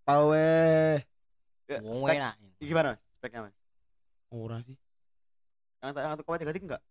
Pawe 0.04 1.00
Ya, 1.64 1.80
spek 1.80 2.20
enak 2.20 2.36
iki 2.60 2.68
gimana 2.68 2.96
mas? 2.96 3.02
Speknya 3.16 3.40
mas? 3.48 3.56
ora 4.28 4.60
sih. 4.68 4.76
Yang 5.80 5.92
satu 5.96 6.24
koma 6.28 6.36
tiga 6.36 6.52
tadi 6.52 6.60
enggak? 6.60 6.84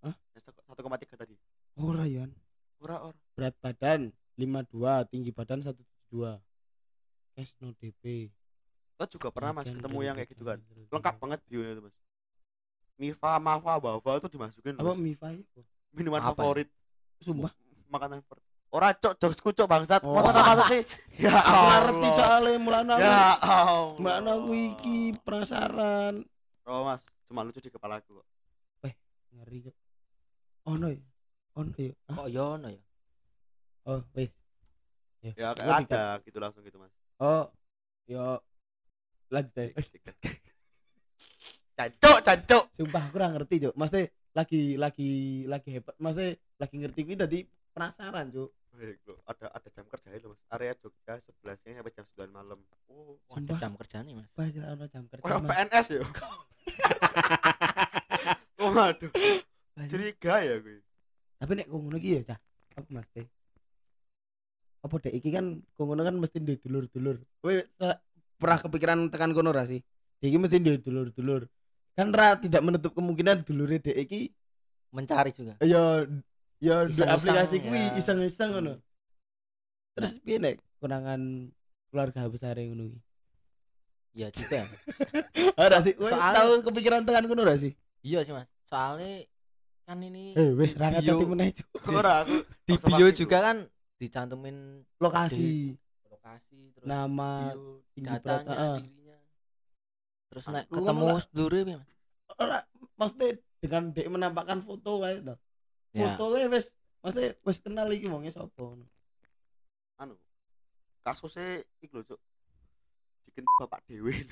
Hah? 0.00 0.14
Satu- 0.40 0.64
satu 0.64 0.80
koma 0.80 0.96
tiga 0.96 1.20
tadi. 1.20 1.36
Ora 1.76 2.08
Yan. 2.08 2.32
Ora 2.80 3.12
ora. 3.12 3.18
Berat 3.36 3.52
badan 3.60 4.08
52, 4.40 5.04
tinggi 5.12 5.30
badan 5.32 5.60
172. 5.60 6.40
Cash 7.36 7.52
no 7.60 7.76
DP. 7.76 8.32
Lo 8.96 9.04
juga 9.04 9.28
pernah 9.28 9.52
mas 9.52 9.68
ketemu 9.68 9.98
yang 10.00 10.16
kayak 10.16 10.32
gitu 10.32 10.44
kan? 10.48 10.58
Lengkap 10.88 11.14
banget 11.20 11.40
bionya 11.52 11.72
itu 11.76 11.82
mas. 11.84 11.96
Mifa, 12.96 13.36
Mafa, 13.36 13.76
Bava 13.76 14.10
itu 14.16 14.28
dimasukin 14.28 14.74
Apa. 14.74 14.96
Mifa 14.96 15.28
itu? 15.30 15.60
Minuman 15.92 16.20
Apa 16.20 16.32
ya? 16.32 16.34
favorit. 16.34 16.68
Sumpah. 17.20 17.52
Makanan 17.86 18.20
favorit. 18.22 18.44
Ora 18.66 18.92
cok, 18.92 19.12
jokesku 19.16 19.52
cok 19.52 19.68
bangsat. 19.68 20.00
Oh. 20.02 20.16
Masa 20.16 20.32
masuk 20.34 20.66
sih? 20.74 20.82
Ya 21.16 21.32
Aku 21.32 21.62
ngerti 21.64 21.96
Allah. 22.02 22.16
soalnya 22.18 22.58
mulane 22.58 22.90
aku. 22.92 23.00
Ya 23.00 23.20
Allah. 23.36 23.96
Mbak 23.96 24.16
aku 24.26 24.52
iki 24.52 24.96
penasaran. 25.22 26.14
Oh 26.66 26.82
mas, 26.82 27.02
cuma 27.24 27.40
lucu 27.40 27.60
di 27.60 27.70
kepala 27.70 28.00
aku 28.00 28.18
kok. 28.18 28.26
Ngeri 29.32 29.70
kok. 29.70 29.76
Ono 30.66 30.86
ya? 30.88 31.00
Ono 31.54 31.72
ya? 31.78 31.92
Ah, 32.04 32.14
kok 32.16 32.28
yono 32.28 32.68
ya 32.68 32.82
Oh, 33.86 34.02
wis. 34.12 34.32
Ya 35.22 35.54
dikat- 35.54 35.86
ada 35.94 36.18
gitu 36.20 36.38
langsung 36.38 36.60
gitu 36.60 36.76
mas. 36.76 36.90
Oh, 37.16 37.46
yo 38.04 38.42
lanjut 39.30 39.72
aja. 41.76 41.96
Cancuk, 42.00 42.18
cancuk. 42.24 42.64
Sumpah 42.72 43.02
aku 43.04 43.12
kurang 43.12 43.32
ngerti, 43.36 43.54
Cuk. 43.68 43.74
Maksudnya 43.76 44.04
lagi 44.32 44.60
lagi 44.76 45.10
lagi 45.44 45.68
hebat. 45.76 45.94
Maksudnya 46.00 46.32
lagi 46.56 46.74
ngerti 46.80 47.00
kuwi 47.04 47.16
tadi 47.16 47.38
penasaran, 47.72 48.32
Cuk. 48.32 48.50
Lo, 48.76 49.16
ada 49.24 49.48
ada 49.56 49.68
jam 49.72 49.88
kerja 49.88 50.12
itu 50.12 50.28
mas. 50.28 50.36
Area 50.52 50.76
Jogja 50.76 51.16
11 51.16 51.64
nya 51.64 51.80
sampai 51.80 51.96
jam 51.96 52.04
9 52.12 52.28
malam. 52.28 52.60
Oh, 52.92 53.16
ada 53.32 53.56
jam 53.56 53.72
kerja 53.72 54.04
nih 54.04 54.12
mas 54.12 54.28
Pas 54.36 54.52
ono 54.52 54.84
jam 54.84 55.04
kerja. 55.08 55.24
Mas. 55.24 55.48
PNS 55.48 55.86
ya. 55.96 56.00
oh, 58.60 58.68
waduh, 58.68 59.08
Banyak. 59.72 59.88
curiga 59.88 60.34
ya 60.44 60.60
gue. 60.60 60.84
Tapi 61.40 61.52
nek 61.56 61.72
kok 61.72 61.78
ngono 61.80 61.96
iki 61.96 62.20
ya, 62.20 62.36
Cah. 62.36 62.38
Apa 62.76 62.88
Mas 62.92 63.08
Teh? 63.16 63.24
Apa 64.84 64.94
dek 65.00 65.14
iki 65.16 65.32
kan 65.32 65.56
kok 65.72 65.84
ngono 65.88 66.02
kan 66.04 66.16
mesti 66.20 66.36
duwe 66.44 66.60
dulur-dulur. 66.60 67.16
Kowe 67.40 67.56
se- 67.64 68.00
pernah 68.36 68.58
kepikiran 68.60 69.08
tekan 69.08 69.32
kono 69.32 69.56
ra 69.56 69.64
sih? 69.64 69.80
Iki 70.20 70.36
mesti 70.36 70.60
duwe 70.60 70.76
dulur-dulur. 70.84 71.48
Kan 71.96 72.12
ra 72.12 72.36
tidak 72.36 72.60
menutup 72.60 72.92
kemungkinan 72.92 73.42
dulure 73.48 73.80
dek 73.80 73.96
iki 73.96 74.28
mencari 74.92 75.32
juga 75.32 75.56
ya 75.64 76.04
ya 76.60 76.84
di 76.88 77.02
aplikasi 77.02 77.56
kuwi 77.64 77.82
ya. 77.92 77.96
iseng-iseng 78.00 78.52
ngono. 78.52 78.76
Hmm. 78.76 78.84
Terus 79.96 80.12
piye 80.20 80.36
nek 80.36 80.60
kunangan 80.76 81.50
keluarga 81.88 82.28
besar 82.28 82.60
ngono 82.60 82.92
iki? 82.92 83.00
iya 84.16 84.28
juga 84.32 84.54
ya 84.60 84.64
Mas. 84.64 84.80
Ora 85.60 85.76
sih, 85.84 85.92
tahu 85.92 86.50
kepikiran 86.64 87.04
tekan 87.04 87.28
kono 87.28 87.44
ra 87.44 87.56
sih? 87.60 87.76
iya 88.06 88.22
sih 88.22 88.32
mas 88.32 88.46
soalnya 88.70 89.26
kan 89.86 89.98
ini 90.02 90.34
Eh 90.34 90.50
wis 90.54 90.74
ra 90.74 90.90
ngerti 90.90 91.26
meneh. 91.26 91.54
Ora 91.90 92.26
aku 92.26 92.42
di 92.66 92.74
bio 92.80 93.06
juga 93.14 93.38
kan 93.38 93.56
dicantumin 93.96 94.82
lokasi, 94.98 95.72
lokasi 96.10 96.74
terus 96.74 96.86
nama, 96.86 97.54
bio 97.54 97.80
tinggi 97.94 98.10
datanya 98.12 98.44
berat, 98.44 98.76
dirinya 98.82 99.05
terus 100.26 100.44
Ah, 100.46 100.52
naik 100.52 100.66
ketemu 100.68 101.06
sedulure 101.18 101.60
piye, 101.62 101.76
mas 101.78 101.88
ora 102.36 102.58
maksudnya 102.96 103.28
dengan 103.62 103.82
dek 103.90 104.06
menampakkan 104.06 104.60
foto 104.60 105.00
kae 105.00 105.22
to. 105.22 105.34
ya 105.96 106.12
Fotonya 106.14 106.46
wis 106.52 106.66
maksudnya 107.00 107.28
wis 107.40 107.58
kenal 107.58 107.88
iki 107.88 108.06
wonge 108.06 108.28
sapa 108.28 108.62
anu 109.96 110.14
kasusnya 111.00 111.62
iku 111.80 112.02
lho 112.02 112.04
cuk. 112.04 112.20
Diken 113.24 113.44
bapak 113.56 113.80
dewe. 113.86 114.26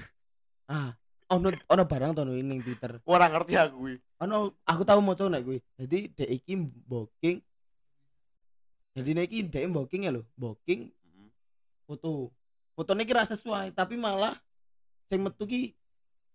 Ah, 0.65 0.93
ono 1.29 1.53
ono 1.69 1.83
barang 1.85 2.13
to 2.13 2.25
ning 2.25 2.61
Twitter. 2.61 2.99
Ora 3.05 3.29
ngerti 3.29 3.55
aku 3.55 3.77
kuwi. 3.79 3.95
Ono 4.21 4.57
aku 4.65 4.83
tahu 4.83 5.01
maca 5.01 5.29
nek 5.29 5.45
kuwi. 5.45 5.59
Jadi 5.79 5.99
dek 6.13 6.31
iki 6.31 6.53
booking 6.85 7.39
jadi 8.95 9.11
nek 9.11 9.27
iki 9.27 9.41
dek 9.43 9.67
booking 9.69 10.07
ya 10.07 10.13
lho, 10.15 10.23
booking 10.35 10.91
Hmm. 11.15 11.31
foto. 11.85 12.31
Fotone 12.75 13.07
iki 13.07 13.15
ra 13.15 13.23
sesuai, 13.23 13.71
tapi 13.71 13.95
malah 13.95 14.35
sing 15.07 15.23
metu 15.23 15.47
ki 15.47 15.75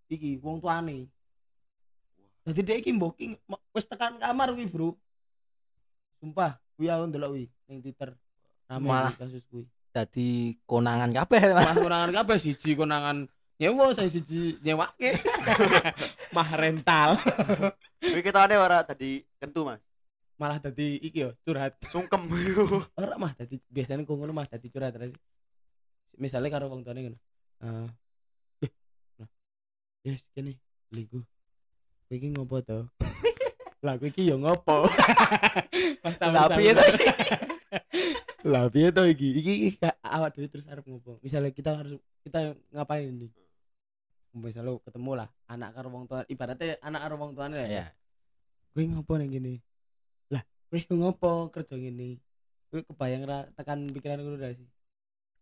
iki 0.10 0.42
wong 0.42 0.58
tuane. 0.60 1.06
Jadi 2.50 2.60
dek 2.66 2.78
iki 2.82 2.92
booking 2.98 3.38
wis 3.72 3.86
tekan 3.86 4.18
kamar 4.18 4.50
kuwi, 4.52 4.66
Bro. 4.66 4.98
Sumpah, 6.18 6.58
kuwi 6.74 6.90
aku 6.90 7.04
ndelok 7.08 7.30
kuwi 7.38 7.46
ning 7.70 7.78
Twitter. 7.86 8.10
Malah. 8.70 9.14
kasus 9.18 9.46
kuwi. 9.50 9.66
jadi 9.90 10.54
konangan 10.70 11.10
kabeh 11.10 11.50
mas 11.50 11.66
Mah 11.66 11.78
konangan 11.82 12.12
kabeh 12.14 12.38
siji 12.38 12.78
konangan 12.78 13.26
nyewa 13.58 13.90
saya 13.94 14.10
siji 14.10 14.62
nyewake. 14.62 15.18
Mah 16.36 16.50
rental. 16.54 17.18
Kuwi 17.98 18.22
ketane 18.22 18.56
ora 18.58 18.86
tadi 18.86 19.26
kentu 19.42 19.66
mas. 19.66 19.82
Malah 20.40 20.62
dadi 20.62 21.02
iki 21.04 21.26
yo 21.28 21.36
curhat. 21.44 21.76
Sungkem. 21.92 22.32
Ora 22.96 23.20
mah 23.20 23.36
dadi 23.36 23.60
biasanya 23.68 24.08
kok 24.08 24.16
ngono 24.16 24.32
mah 24.32 24.48
dadi 24.48 24.72
curhat 24.72 24.96
terus. 24.96 25.12
Misalnya 26.16 26.48
karo 26.48 26.72
wong 26.72 26.88
tuane 26.88 27.00
ngono. 27.04 27.18
Eh. 27.60 27.88
Yes, 30.00 30.24
kene 30.32 30.56
liku. 30.96 31.20
Kowe 32.08 32.16
iki 32.16 32.32
ngopo 32.32 32.64
to? 32.64 32.88
Lah 33.86 34.00
kowe 34.00 34.08
iki 34.08 34.32
yo 34.32 34.40
ngopo? 34.40 34.88
Lah, 36.36 36.48
piye 36.56 36.72
to 36.72 36.84
iki? 36.88 37.08
Lah 38.52 38.64
piye 38.72 38.90
to 38.96 39.04
iki? 39.04 39.30
Iki 39.44 39.54
awak 40.00 40.40
dhewe 40.40 40.48
terus 40.48 40.66
arep 40.72 40.88
ngopo? 40.88 41.20
Misalnya 41.20 41.52
kita 41.52 41.84
harus 41.84 42.00
kita 42.24 42.56
ngapain 42.72 43.12
ini? 43.12 43.28
Misalnya 44.40 44.80
ketemu 44.86 45.26
lah 45.26 45.30
anak 45.50 45.74
karo 45.74 45.90
wong 45.90 46.06
tua 46.06 46.22
ibaratnya 46.30 46.78
anak 46.86 47.02
karo 47.02 47.16
wong 47.18 47.32
tuane 47.34 47.60
lah 47.60 47.68
ya. 47.68 47.78
ya 47.84 47.88
Kowe 48.72 48.84
ngopo 48.88 49.12
nang 49.20 49.28
gini? 49.28 49.60
Lah, 50.32 50.46
kowe 50.72 50.80
ngopo 50.96 51.32
kerja 51.52 51.76
ngene? 51.76 52.24
Kowe 52.72 52.88
kebayang 52.88 53.28
ra 53.28 53.38
tekan 53.52 53.92
pikiran 53.92 54.24
ngono 54.24 54.40
ra 54.40 54.56
sih? 54.56 54.70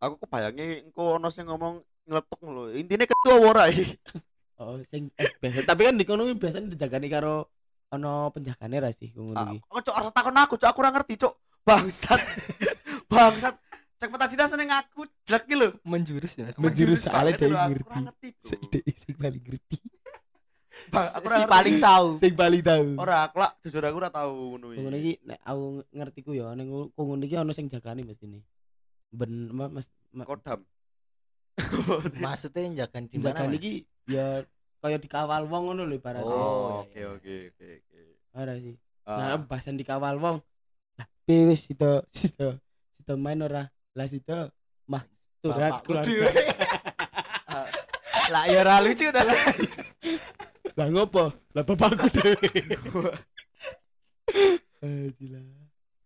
Aku 0.01 0.17
kebayangnya 0.17 0.81
engko 0.81 1.21
ono 1.21 1.29
sing 1.29 1.45
ngomong 1.45 1.85
ngeletuk 2.09 2.39
lho. 2.41 2.63
Intine 2.73 3.05
ketua 3.05 3.37
ora 3.37 3.69
iki. 3.69 3.85
Oh, 4.57 4.81
sing 4.89 5.13
eh, 5.21 5.29
biasa. 5.37 5.69
Tapi 5.69 5.81
kan 5.85 5.95
di 6.01 6.05
kono 6.05 6.25
biasanya 6.33 6.73
dijagani 6.73 7.07
karo 7.13 7.45
ono 7.93 8.33
penjagane 8.33 8.77
ra 8.81 8.89
sih 8.89 9.13
ngono 9.13 9.37
iki. 9.53 9.57
Aku 9.69 9.79
cok 9.85 9.95
ora 9.95 10.09
takon 10.09 10.37
aku, 10.37 10.53
cok 10.57 10.69
aku 10.73 10.79
ora 10.81 10.91
ngerti, 10.97 11.13
cok. 11.21 11.33
Bangsat. 11.61 12.19
Bangsat. 13.11 13.55
Segmentasi 13.97 14.33
dah 14.37 14.49
seneng 14.49 14.69
aku 14.73 15.05
jelek 15.25 15.43
ki 15.45 15.55
lho. 15.57 15.69
menjurus 15.85 16.33
ya. 16.37 16.49
Menjurus 16.57 17.05
soalnya 17.05 17.37
aku 17.37 17.85
ngerti. 17.85 18.29
Sing 18.45 18.61
sing 18.97 19.15
paling 19.17 19.41
ngerti. 19.45 19.77
Bang, 20.93 21.09
aku 21.09 21.25
si 21.25 21.41
paling 21.49 21.75
tahu 21.81 22.07
Sing 22.21 22.33
paling 22.37 22.61
tahu. 22.61 22.87
Ora, 23.01 23.25
aku 23.25 23.41
lah 23.41 23.51
jujur 23.65 23.81
aku 23.81 23.97
ora 23.97 24.13
tahu 24.13 24.55
ngono 24.55 24.77
Ngono 24.77 24.97
iki 25.01 25.13
nek 25.25 25.39
aku 25.41 25.65
ngerti 25.89 26.19
ku 26.21 26.31
ya 26.37 26.53
ning 26.53 26.69
kok 26.69 27.01
ngono 27.01 27.23
iki 27.25 27.35
ono 27.37 27.51
sing 27.53 27.65
jagani 27.65 28.05
mestine. 28.05 28.45
Ben 29.09 29.49
ma- 29.49 29.73
mas 29.73 29.89
ma- 30.13 30.25
Kodam. 30.25 30.61
maksudnya 32.21 32.85
jagan 32.85 33.09
di 33.09 33.17
mana 33.17 33.41
jagani 33.41 33.57
Mas? 33.57 33.61
iki 33.65 33.73
ya 34.07 34.43
kaya 34.79 34.97
dikawal 34.97 35.43
wong 35.45 35.63
ngono 35.71 35.83
lho 35.83 35.95
ibaratnya. 35.99 36.27
Oh, 36.31 36.87
oke 36.87 37.01
oke 37.19 37.33
oke 37.51 37.67
oke. 37.83 37.99
Ora 38.37 38.53
sih. 38.57 38.75
Ah, 39.07 39.35
Nah, 39.35 39.39
bahasan 39.43 39.75
dikawal 39.79 40.15
wong. 40.19 40.37
Lah, 40.97 41.07
wis 41.27 41.67
sito 41.67 42.03
sito 42.11 42.59
sito 42.97 43.13
main 43.19 43.39
ora? 43.43 43.67
Lah 43.95 44.07
sito 44.07 44.51
mah 44.87 45.03
curhat 45.43 45.83
keluarga. 45.83 46.27
lah 48.33 48.43
ya 48.51 48.59
ora 48.63 48.83
lucu 48.83 49.07
ta 49.11 49.23
Lah 50.77 50.87
ngopo? 50.91 51.31
Lah 51.55 51.63
bapakku 51.63 52.07
dhewe. 52.11 52.47
Eh, 54.77 55.09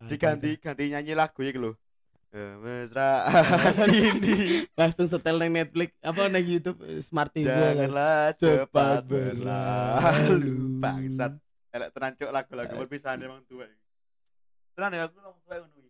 diganti 0.07 0.55
ganti 0.55 0.83
nyanyi 0.87 1.11
lagu 1.11 1.43
iki 1.43 1.59
lho. 1.59 1.75
Kemesraan 2.31 3.91
ini. 4.07 4.63
Langsung 4.79 5.11
setel 5.11 5.35
nang 5.35 5.51
Netflix 5.51 5.91
apa 5.99 6.31
nang 6.31 6.39
YouTube 6.47 6.79
eh, 6.87 7.03
Smart 7.03 7.35
TV 7.35 7.43
Janganlah 7.43 8.31
Cepat 8.39 8.67
cepat 8.71 9.03
berlalu. 9.03 10.79
Bangsat. 10.79 11.35
Elek 11.75 11.89
tenan 11.91 12.15
cuk 12.15 12.31
lagu-lagu 12.31 12.73
perpisahan 12.87 13.19
emang 13.19 13.43
tua 13.47 13.67
Tenan 14.75 14.95
ya 14.95 15.11
aku 15.11 15.19
ngomong 15.19 15.43
tua 15.43 15.55
ngono. 15.59 15.80